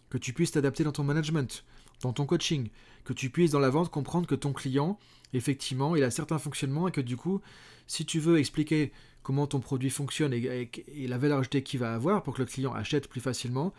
Que 0.09 0.17
tu 0.17 0.33
puisses 0.33 0.51
t'adapter 0.51 0.83
dans 0.83 0.91
ton 0.91 1.03
management, 1.03 1.63
dans 2.01 2.13
ton 2.13 2.25
coaching. 2.25 2.69
Que 3.03 3.13
tu 3.13 3.29
puisses 3.29 3.51
dans 3.51 3.59
la 3.59 3.69
vente 3.69 3.91
comprendre 3.91 4.27
que 4.27 4.35
ton 4.35 4.53
client, 4.53 4.97
effectivement, 5.33 5.95
il 5.95 6.03
a 6.03 6.11
certains 6.11 6.39
fonctionnements 6.39 6.87
et 6.87 6.91
que 6.91 7.01
du 7.01 7.17
coup, 7.17 7.41
si 7.87 8.05
tu 8.05 8.19
veux 8.19 8.39
expliquer 8.39 8.91
comment 9.21 9.47
ton 9.47 9.59
produit 9.59 9.89
fonctionne 9.89 10.33
et, 10.33 10.69
la 11.07 11.17
valeur 11.17 11.39
ajoutée 11.39 11.63
qu'il 11.63 11.79
va 11.79 11.93
avoir 11.93 12.23
pour 12.23 12.35
que 12.35 12.41
le 12.41 12.45
client 12.45 12.73
achète 12.73 13.07
plus 13.07 13.21
facilement, 13.21 13.73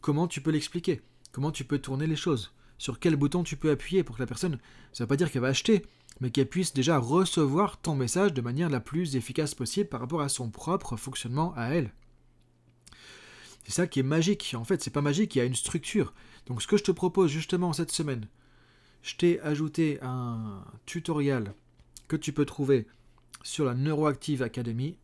comment 0.00 0.26
tu 0.26 0.40
peux 0.40 0.50
l'expliquer? 0.50 1.00
Comment 1.32 1.50
tu 1.50 1.64
peux 1.64 1.78
tourner 1.78 2.06
les 2.06 2.16
choses? 2.16 2.52
Sur 2.78 2.98
quel 2.98 3.16
bouton 3.16 3.42
tu 3.42 3.56
peux 3.56 3.70
appuyer 3.70 4.02
pour 4.02 4.16
que 4.16 4.22
la 4.22 4.26
personne, 4.26 4.58
ça 4.92 5.02
ne 5.02 5.06
veut 5.06 5.08
pas 5.08 5.16
dire 5.16 5.30
qu'elle 5.30 5.42
va 5.42 5.48
acheter, 5.48 5.82
mais 6.22 6.30
qu'elle 6.30 6.48
puisse 6.48 6.72
déjà 6.72 6.98
recevoir 6.98 7.80
ton 7.80 7.96
message 7.96 8.32
de 8.32 8.40
manière 8.40 8.70
la 8.70 8.78
plus 8.78 9.16
efficace 9.16 9.56
possible 9.56 9.88
par 9.88 9.98
rapport 9.98 10.20
à 10.20 10.28
son 10.28 10.50
propre 10.50 10.96
fonctionnement 10.96 11.52
à 11.56 11.70
elle. 11.70 11.92
C'est 13.64 13.72
ça 13.72 13.88
qui 13.88 13.98
est 13.98 14.04
magique. 14.04 14.54
En 14.56 14.62
fait, 14.62 14.80
c'est 14.80 14.92
pas 14.92 15.02
magique, 15.02 15.34
il 15.34 15.38
y 15.38 15.40
a 15.40 15.46
une 15.46 15.56
structure. 15.56 16.14
Donc 16.46 16.62
ce 16.62 16.68
que 16.68 16.76
je 16.76 16.84
te 16.84 16.92
propose 16.92 17.28
justement 17.28 17.72
cette 17.72 17.90
semaine, 17.90 18.28
je 19.02 19.16
t'ai 19.16 19.40
ajouté 19.40 19.98
un 20.00 20.62
tutoriel 20.86 21.54
que 22.06 22.14
tu 22.14 22.32
peux 22.32 22.44
trouver 22.44 22.86
sur 23.42 23.64
la 23.64 23.74
Neuroactive 23.74 24.44
Academy, 24.44 24.98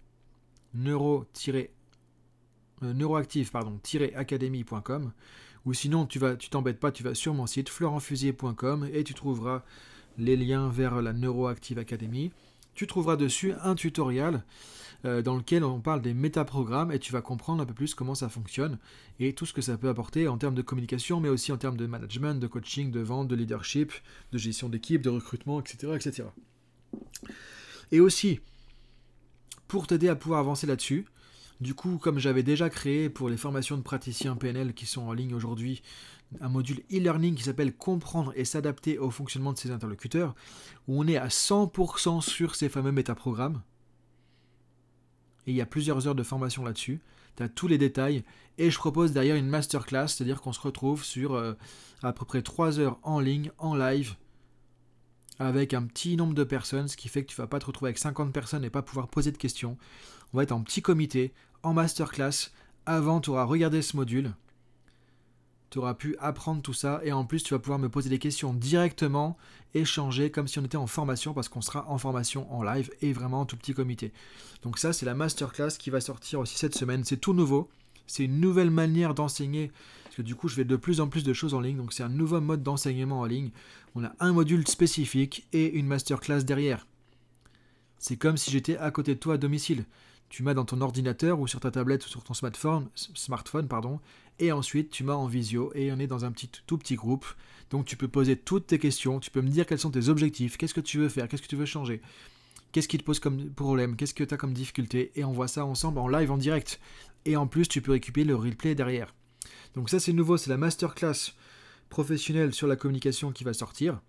neuro 0.73 1.27
euh, 1.49 2.95
ou 5.65 5.75
sinon 5.75 6.07
tu 6.07 6.21
vas 6.21 6.37
t'embêtes 6.37 6.79
pas, 6.79 6.93
tu 6.93 7.03
vas 7.03 7.15
sur 7.15 7.35
mon 7.35 7.49
site 7.49 7.71
florentfusier.com 7.71 8.89
et 8.93 9.03
tu 9.03 9.15
trouveras 9.15 9.65
les 10.19 10.37
liens 10.37 10.69
vers 10.69 11.01
la 11.01 11.13
Neuroactive 11.13 11.79
Academy. 11.79 12.33
Tu 12.75 12.87
trouveras 12.87 13.17
dessus 13.17 13.55
un 13.63 13.75
tutoriel 13.75 14.45
euh, 15.05 15.23
dans 15.23 15.37
lequel 15.37 15.63
on 15.63 15.81
parle 15.81 16.03
des 16.03 16.13
métaprogrammes 16.13 16.91
et 16.91 16.99
tu 16.99 17.13
vas 17.13 17.23
comprendre 17.23 17.63
un 17.63 17.67
peu 17.67 17.75
plus 17.75 17.95
comment 17.95 18.17
ça 18.17 18.29
fonctionne 18.29 18.79
et 19.21 19.33
tout 19.33 19.47
ce 19.47 19.53
que 19.53 19.63
ça 19.63 19.79
peut 19.79 19.89
apporter 19.89 20.27
en 20.27 20.39
termes 20.39 20.55
de 20.57 20.63
communication, 20.63 21.21
mais 21.21 21.29
aussi 21.29 21.53
en 21.53 21.57
termes 21.57 21.77
de 21.77 21.87
management, 21.87 22.41
de 22.41 22.47
coaching, 22.49 22.91
de 22.91 23.01
vente, 23.01 23.29
de 23.29 23.37
leadership, 23.37 23.93
de 24.33 24.39
gestion 24.39 24.69
d'équipe, 24.69 25.03
de 25.03 25.11
recrutement, 25.11 25.61
etc. 25.61 25.93
etc. 25.95 26.29
Et 27.93 28.01
aussi, 28.01 28.41
pour 29.69 29.87
t'aider 29.87 30.09
à 30.09 30.17
pouvoir 30.17 30.41
avancer 30.41 30.67
là-dessus, 30.67 31.07
du 31.61 31.75
coup, 31.75 31.99
comme 31.99 32.19
j'avais 32.19 32.43
déjà 32.43 32.71
créé 32.71 33.11
pour 33.11 33.29
les 33.29 33.37
formations 33.37 33.77
de 33.77 33.83
praticiens 33.83 34.37
PNL 34.37 34.75
qui 34.75 34.87
sont 34.87 35.03
en 35.03 35.13
ligne 35.13 35.35
aujourd'hui, 35.35 35.83
un 36.41 36.49
module 36.49 36.83
e-learning 36.93 37.35
qui 37.35 37.43
s'appelle 37.43 37.75
Comprendre 37.75 38.33
et 38.37 38.45
s'adapter 38.45 38.99
au 38.99 39.11
fonctionnement 39.11 39.53
de 39.53 39.59
ses 39.59 39.71
interlocuteurs, 39.71 40.35
où 40.87 41.01
on 41.01 41.07
est 41.09 41.17
à 41.17 41.29
100% 41.29 42.21
sur 42.21 42.55
ces 42.55 42.69
fameux 42.69 42.93
métaprogrammes. 42.93 43.63
Et 45.47 45.53
il 45.53 45.57
y 45.57 45.61
a 45.61 45.67
plusieurs 45.67 46.07
heures 46.07 46.15
de 46.15 46.23
formation 46.23 46.65
là-dessus. 46.65 47.01
Tu 47.37 47.43
as 47.43 47.49
tous 47.49 47.67
les 47.67 47.79
détails. 47.79 48.23
Et 48.59 48.71
je 48.71 48.79
propose 48.79 49.13
derrière 49.13 49.37
une 49.37 49.49
masterclass, 49.49 50.09
c'est-à-dire 50.09 50.41
qu'on 50.41 50.53
se 50.53 50.61
retrouve 50.61 51.05
sur 51.05 51.35
euh, 51.35 51.55
à 52.03 52.13
peu 52.13 52.25
près 52.25 52.43
3 52.43 52.79
heures 52.81 52.99
en 53.03 53.21
ligne, 53.21 53.51
en 53.59 53.75
live, 53.75 54.17
avec 55.39 55.75
un 55.75 55.85
petit 55.85 56.17
nombre 56.17 56.35
de 56.35 56.45
personnes, 56.45 56.89
ce 56.89 56.97
qui 56.97 57.09
fait 57.09 57.23
que 57.23 57.31
tu 57.31 57.37
vas 57.37 57.47
pas 57.47 57.61
te 57.61 57.67
retrouver 57.67 57.89
avec 57.89 57.99
50 57.99 58.33
personnes 58.33 58.65
et 58.65 58.71
pas 58.71 58.83
pouvoir 58.83 59.09
poser 59.09 59.33
de 59.33 59.39
questions. 59.39 59.79
On 60.33 60.37
va 60.37 60.43
être 60.43 60.53
en 60.53 60.63
petit 60.63 60.83
comité, 60.83 61.33
en 61.63 61.75
masterclass. 61.75 62.51
Avant, 62.87 63.21
tu 63.21 63.31
auras 63.31 63.45
regardé 63.45 63.83
ce 63.83 63.97
module. 63.97 64.35
Tu 65.71 65.79
auras 65.79 65.95
pu 65.95 66.17
apprendre 66.19 66.63
tout 66.63 66.73
ça 66.73 67.01
et 67.05 67.13
en 67.13 67.27
plus 67.27 67.43
tu 67.43 67.53
vas 67.53 67.59
pouvoir 67.59 67.79
me 67.79 67.91
poser 67.91 68.09
des 68.09 68.19
questions 68.19 68.55
directement, 68.55 69.37
échanger 69.75 70.31
comme 70.31 70.49
si 70.49 70.59
on 70.59 70.65
était 70.65 70.79
en 70.79 70.87
formation 70.87 71.35
parce 71.35 71.51
qu'on 71.51 71.61
sera 71.61 71.87
en 71.91 71.99
formation 71.99 72.51
en 72.51 72.63
live 72.63 72.91
et 73.03 73.13
vraiment 73.13 73.41
en 73.41 73.45
tout 73.45 73.59
petit 73.59 73.75
comité. 73.75 74.15
Donc 74.63 74.79
ça 74.79 74.95
c'est 74.95 75.05
la 75.05 75.15
masterclass 75.15 75.77
qui 75.79 75.91
va 75.91 76.01
sortir 76.01 76.41
aussi 76.41 76.57
cette 76.57 76.75
semaine. 76.75 77.05
C'est 77.05 77.19
tout 77.19 77.35
nouveau. 77.35 77.69
C'est 78.07 78.25
une 78.25 78.41
nouvelle 78.41 78.71
manière 78.71 79.13
d'enseigner 79.13 79.71
du 80.23 80.35
coup 80.35 80.49
je 80.49 80.55
fais 80.55 80.65
de 80.65 80.77
plus 80.77 81.01
en 81.01 81.09
plus 81.09 81.25
de 81.25 81.33
choses 81.33 81.55
en 81.55 81.61
ligne, 81.61 81.77
donc 81.77 81.93
c'est 81.93 82.03
un 82.03 82.09
nouveau 82.09 82.41
mode 82.41 82.63
d'enseignement 82.63 83.21
en 83.21 83.25
ligne. 83.25 83.51
On 83.95 84.05
a 84.05 84.13
un 84.21 84.33
module 84.33 84.67
spécifique 84.67 85.47
et 85.53 85.73
une 85.73 85.87
masterclass 85.87 86.43
derrière. 86.43 86.87
C'est 87.99 88.17
comme 88.17 88.37
si 88.37 88.51
j'étais 88.51 88.77
à 88.77 88.91
côté 88.91 89.15
de 89.15 89.21
toi 89.21 89.35
à 89.35 89.39
domicile. 89.39 89.85
Tu 90.29 90.43
m'as 90.43 90.55
dans 90.55 90.65
ton 90.65 90.81
ordinateur 90.81 91.41
ou 91.41 91.47
sur 91.47 91.61
ta 91.61 91.71
tablette 91.71 92.05
ou 92.05 92.09
sur 92.09 92.23
ton 92.23 92.35
smartphone, 92.35 92.89
smartphone 92.95 93.67
pardon, 93.67 94.01
et 94.39 94.53
ensuite 94.53 94.91
tu 94.91 95.05
m'as 95.05 95.15
en 95.15 95.27
visio 95.27 95.73
et 95.75 95.91
on 95.93 95.99
est 95.99 96.07
dans 96.07 96.25
un 96.25 96.33
petit, 96.33 96.51
tout 96.67 96.79
petit 96.79 96.97
groupe. 96.97 97.27
Donc 97.71 97.87
tu 97.87 97.97
peux 97.97 98.09
poser 98.09 98.37
toutes 98.37 98.67
tes 98.67 98.79
questions, 98.79 99.21
tu 99.21 99.31
peux 99.31 99.41
me 99.41 99.49
dire 99.49 99.67
quels 99.67 99.79
sont 99.79 99.91
tes 99.91 100.09
objectifs, 100.09 100.57
qu'est-ce 100.57 100.75
que 100.75 100.81
tu 100.81 100.99
veux 100.99 101.09
faire, 101.09 101.29
qu'est-ce 101.29 101.43
que 101.43 101.49
tu 101.49 101.57
veux 101.57 101.67
changer, 101.67 102.03
qu'est-ce 102.73 102.89
qui 102.89 102.99
te 102.99 103.05
pose 103.05 103.21
comme 103.21 103.51
problème, 103.51 103.97
qu'est-ce 103.97 104.15
que 104.15 104.25
tu 104.25 104.35
as 104.35 104.37
comme 104.37 104.53
difficulté, 104.53 105.13
et 105.17 105.25
on 105.25 105.33
voit 105.33 105.49
ça 105.49 105.65
ensemble 105.65 105.99
en 105.99 106.09
live, 106.09 106.31
en 106.31 106.39
direct. 106.39 106.81
Et 107.25 107.37
en 107.37 107.47
plus, 107.47 107.69
tu 107.69 107.83
peux 107.83 107.93
récupérer 107.93 108.27
le 108.27 108.37
replay 108.37 108.75
derrière. 108.75 109.15
Donc 109.75 109.91
ça 109.91 110.01
c'est 110.01 110.13
nouveau, 110.13 110.37
c'est 110.37 110.51
la 110.51 110.57
masterclass 110.57 111.33
professionnelle 111.89 112.53
sur 112.53 112.67
la 112.67 112.77
communication 112.77 113.33
qui 113.33 113.45
va 113.45 113.53
sortir. 113.53 114.01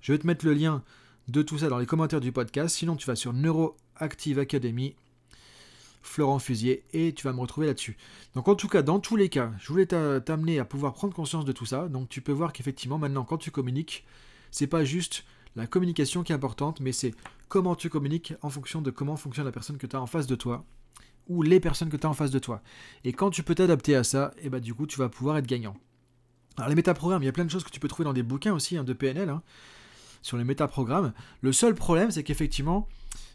Je 0.00 0.12
vais 0.12 0.18
te 0.18 0.26
mettre 0.26 0.44
le 0.44 0.54
lien 0.54 0.82
de 1.28 1.42
tout 1.42 1.58
ça 1.58 1.68
dans 1.68 1.78
les 1.78 1.86
commentaires 1.86 2.20
du 2.20 2.32
podcast. 2.32 2.76
Sinon, 2.76 2.96
tu 2.96 3.06
vas 3.06 3.16
sur 3.16 3.32
Neuroactive 3.32 4.38
Academy, 4.38 4.94
Florent 6.06 6.38
Fusier, 6.38 6.84
et 6.92 7.12
tu 7.12 7.24
vas 7.24 7.32
me 7.32 7.40
retrouver 7.40 7.66
là-dessus. 7.66 7.96
Donc, 8.34 8.48
en 8.48 8.54
tout 8.54 8.68
cas, 8.68 8.82
dans 8.82 9.00
tous 9.00 9.16
les 9.16 9.28
cas, 9.28 9.52
je 9.58 9.68
voulais 9.68 9.86
t'amener 9.86 10.58
à 10.58 10.64
pouvoir 10.64 10.92
prendre 10.92 11.14
conscience 11.14 11.44
de 11.44 11.52
tout 11.52 11.66
ça. 11.66 11.88
Donc, 11.88 12.08
tu 12.08 12.20
peux 12.20 12.32
voir 12.32 12.52
qu'effectivement, 12.52 12.98
maintenant, 12.98 13.24
quand 13.24 13.38
tu 13.38 13.50
communiques, 13.50 14.04
c'est 14.50 14.66
pas 14.66 14.84
juste 14.84 15.24
la 15.56 15.66
communication 15.66 16.22
qui 16.22 16.32
est 16.32 16.34
importante, 16.34 16.80
mais 16.80 16.92
c'est 16.92 17.14
comment 17.48 17.74
tu 17.74 17.88
communiques 17.88 18.34
en 18.42 18.50
fonction 18.50 18.82
de 18.82 18.90
comment 18.90 19.16
fonctionne 19.16 19.46
la 19.46 19.52
personne 19.52 19.78
que 19.78 19.86
tu 19.86 19.96
as 19.96 20.00
en 20.00 20.06
face 20.06 20.26
de 20.26 20.34
toi 20.34 20.64
ou 21.28 21.42
les 21.42 21.60
personnes 21.60 21.88
que 21.88 21.96
tu 21.96 22.06
as 22.06 22.10
en 22.10 22.14
face 22.14 22.30
de 22.30 22.38
toi. 22.38 22.62
Et 23.04 23.12
quand 23.12 23.30
tu 23.30 23.42
peux 23.42 23.54
t'adapter 23.54 23.96
à 23.96 24.04
ça, 24.04 24.32
et 24.36 24.42
eh 24.44 24.48
bah 24.48 24.58
ben, 24.58 24.64
du 24.64 24.74
coup 24.74 24.86
tu 24.86 24.98
vas 24.98 25.08
pouvoir 25.08 25.36
être 25.38 25.46
gagnant. 25.46 25.76
Alors 26.56 26.68
les 26.68 26.74
métaprogrammes, 26.74 27.22
il 27.22 27.26
y 27.26 27.28
a 27.28 27.32
plein 27.32 27.44
de 27.44 27.50
choses 27.50 27.64
que 27.64 27.70
tu 27.70 27.80
peux 27.80 27.88
trouver 27.88 28.04
dans 28.04 28.12
des 28.12 28.22
bouquins 28.22 28.54
aussi 28.54 28.76
hein, 28.76 28.84
de 28.84 28.92
PNL 28.92 29.28
hein, 29.28 29.42
sur 30.22 30.36
les 30.36 30.44
métaprogrammes. 30.44 31.12
Le 31.40 31.52
seul 31.52 31.74
problème, 31.74 32.10
c'est 32.10 32.22
qu'effectivement, 32.22 32.88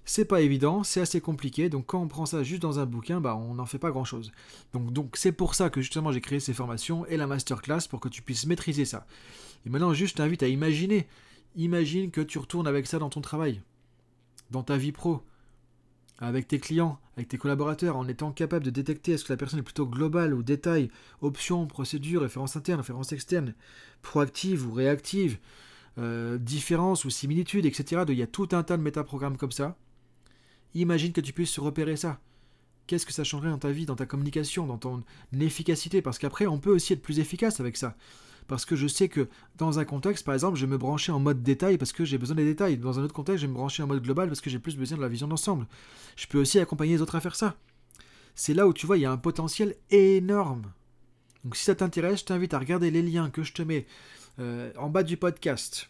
c'est 0.06 0.26
pas 0.26 0.42
évident, 0.42 0.84
c'est 0.84 1.02
assez 1.02 1.22
compliqué. 1.22 1.70
Donc 1.70 1.86
quand 1.88 2.02
on 2.02 2.08
prend 2.08 2.26
ça 2.26 2.44
juste 2.44 2.62
dans 2.62 2.80
un 2.80 2.86
bouquin, 2.86 3.22
bah 3.22 3.36
on 3.36 3.56
n'en 3.56 3.66
fait 3.66 3.80
pas 3.80 3.92
grand 3.92 4.06
chose. 4.06 4.32
Donc 4.74 4.92
donc 4.94 5.16
c'est 5.18 5.32
pour 5.32 5.56
ça 5.56 5.70
que 5.70 5.82
justement 5.82 6.12
j'ai 6.12 6.22
créé 6.22 6.40
ces 6.40 6.54
formations 6.54 7.06
et 7.06 7.18
la 7.18 7.28
masterclass 7.28 7.88
pour 7.90 8.00
que 8.00 8.10
tu 8.10 8.22
puisses 8.22 8.46
maîtriser 8.46 8.86
ça. 8.86 9.06
Et 9.66 9.70
maintenant 9.70 9.94
juste 9.94 10.18
t'invite 10.18 10.44
à 10.44 10.48
imaginer. 10.48 11.08
Imagine 11.56 12.12
que 12.12 12.22
tu 12.22 12.40
retournes 12.40 12.68
avec 12.68 12.88
ça 12.88 12.98
dans 12.98 13.10
ton 13.10 13.22
travail, 13.22 13.62
dans 14.52 14.64
ta 14.64 14.78
vie 14.78 14.94
pro, 14.94 15.22
avec 16.18 16.48
tes 16.48 16.60
clients, 16.60 17.00
avec 17.18 17.28
tes 17.28 17.38
collaborateurs, 17.38 17.98
en 17.98 18.08
étant 18.08 18.32
capable 18.32 18.64
de 18.64 18.70
détecter 18.70 19.14
est-ce 19.14 19.26
que 19.26 19.34
la 19.34 19.38
personne 19.38 19.60
est 19.60 19.64
plutôt 19.64 19.86
globale 19.86 20.34
ou 20.34 20.44
détail, 20.44 20.90
options, 21.22 21.68
procédure, 21.68 22.22
référence 22.22 22.56
interne, 22.56 22.80
référence 22.80 23.12
externe, 23.12 23.54
proactive 24.02 24.66
ou 24.66 24.72
réactive, 24.72 25.40
euh, 25.98 26.38
différence 26.38 27.04
ou 27.06 27.10
similitude, 27.10 27.66
etc. 27.66 28.04
Il 28.08 28.16
y 28.16 28.22
a 28.22 28.28
tout 28.28 28.50
un 28.54 28.64
tas 28.64 28.78
de 28.78 28.82
métaprogrammes 28.82 29.36
comme 29.36 29.52
ça. 29.52 29.76
Imagine 30.74 31.12
que 31.12 31.22
tu 31.22 31.34
puisses 31.34 31.60
repérer 31.60 31.96
ça. 31.96 32.20
Qu'est-ce 32.88 33.06
que 33.06 33.14
ça 33.14 33.24
changerait 33.24 33.50
dans 33.50 33.58
ta 33.58 33.72
vie, 33.72 33.86
dans 33.86 33.96
ta 33.96 34.06
communication, 34.06 34.66
dans 34.66 34.78
ton 34.78 35.04
efficacité? 35.40 36.02
Parce 36.02 36.18
qu'après, 36.18 36.48
on 36.48 36.60
peut 36.60 36.72
aussi 36.72 36.94
être 36.94 37.02
plus 37.02 37.20
efficace 37.20 37.60
avec 37.60 37.78
ça. 37.78 37.96
Parce 38.48 38.66
que 38.66 38.76
je 38.76 38.88
sais 38.88 39.08
que 39.08 39.30
dans 39.58 39.80
un 39.80 39.86
contexte, 39.86 40.26
par 40.26 40.34
exemple, 40.34 40.58
je 40.58 40.66
vais 40.66 40.72
me 40.72 40.78
brancher 40.78 41.12
en 41.12 41.20
mode 41.20 41.42
détail 41.44 41.78
parce 41.78 41.94
que 41.94 42.04
j'ai 42.04 42.18
besoin 42.18 42.36
des 42.36 42.46
détails. 42.46 42.78
Dans 42.78 43.00
un 43.00 43.04
autre 43.04 43.14
contexte, 43.14 43.42
je 43.42 43.48
vais 43.48 43.52
me 43.52 43.58
brancher 43.58 43.84
en 43.84 43.88
mode 43.88 44.04
global 44.04 44.28
parce 44.28 44.42
que 44.42 44.50
j'ai 44.50 44.60
plus 44.60 44.76
besoin 44.76 44.98
de 44.98 45.02
la 45.02 45.08
vision 45.08 45.28
d'ensemble. 45.28 45.68
Je 46.18 46.28
peux 46.28 46.40
aussi 46.40 46.60
accompagner 46.60 46.96
les 46.96 47.02
autres 47.02 47.16
à 47.16 47.22
faire 47.22 47.36
ça. 47.36 47.56
C'est 48.36 48.54
là 48.54 48.68
où 48.68 48.74
tu 48.74 48.86
vois, 48.86 48.98
il 48.98 49.02
y 49.02 49.06
a 49.06 49.12
un 49.12 49.18
potentiel 49.18 49.76
énorme. 49.90 50.64
Donc 51.44 51.56
si 51.56 51.64
ça 51.64 51.76
t'intéresse, 51.76 52.22
je 52.22 52.26
t'invite 52.26 52.54
à 52.54 52.60
regarder 52.60 52.92
les 52.92 53.02
liens 53.02 53.30
que 53.30 53.44
je 53.44 53.54
te 53.54 53.62
mets 53.62 53.86
euh, 54.40 54.72
en 54.78 54.90
bas 54.90 55.04
du 55.04 55.18
podcast 55.18 55.90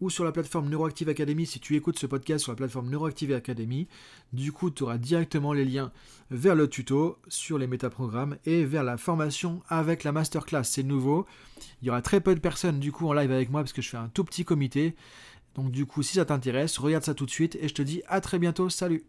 ou 0.00 0.10
sur 0.10 0.24
la 0.24 0.32
plateforme 0.32 0.68
Neuroactive 0.68 1.08
Academy 1.08 1.46
si 1.46 1.60
tu 1.60 1.76
écoutes 1.76 1.98
ce 1.98 2.06
podcast 2.06 2.44
sur 2.44 2.52
la 2.52 2.56
plateforme 2.56 2.90
Neuroactive 2.90 3.32
Academy. 3.32 3.88
Du 4.32 4.52
coup, 4.52 4.70
tu 4.70 4.82
auras 4.82 4.98
directement 4.98 5.52
les 5.52 5.64
liens 5.64 5.92
vers 6.30 6.54
le 6.54 6.68
tuto 6.68 7.18
sur 7.28 7.58
les 7.58 7.66
métaprogrammes 7.66 8.36
et 8.44 8.64
vers 8.64 8.84
la 8.84 8.96
formation 8.96 9.62
avec 9.68 10.04
la 10.04 10.12
masterclass. 10.12 10.64
C'est 10.64 10.82
nouveau. 10.82 11.26
Il 11.82 11.86
y 11.86 11.90
aura 11.90 12.02
très 12.02 12.20
peu 12.20 12.34
de 12.34 12.40
personnes 12.40 12.80
du 12.80 12.92
coup 12.92 13.08
en 13.08 13.12
live 13.12 13.32
avec 13.32 13.50
moi 13.50 13.62
parce 13.62 13.72
que 13.72 13.82
je 13.82 13.88
fais 13.88 13.96
un 13.96 14.08
tout 14.08 14.24
petit 14.24 14.44
comité. 14.44 14.94
Donc 15.54 15.70
du 15.70 15.86
coup, 15.86 16.02
si 16.02 16.14
ça 16.14 16.24
t'intéresse, 16.24 16.78
regarde 16.78 17.04
ça 17.04 17.14
tout 17.14 17.26
de 17.26 17.30
suite 17.30 17.56
et 17.60 17.68
je 17.68 17.74
te 17.74 17.82
dis 17.82 18.02
à 18.06 18.20
très 18.20 18.38
bientôt. 18.38 18.68
Salut 18.68 19.04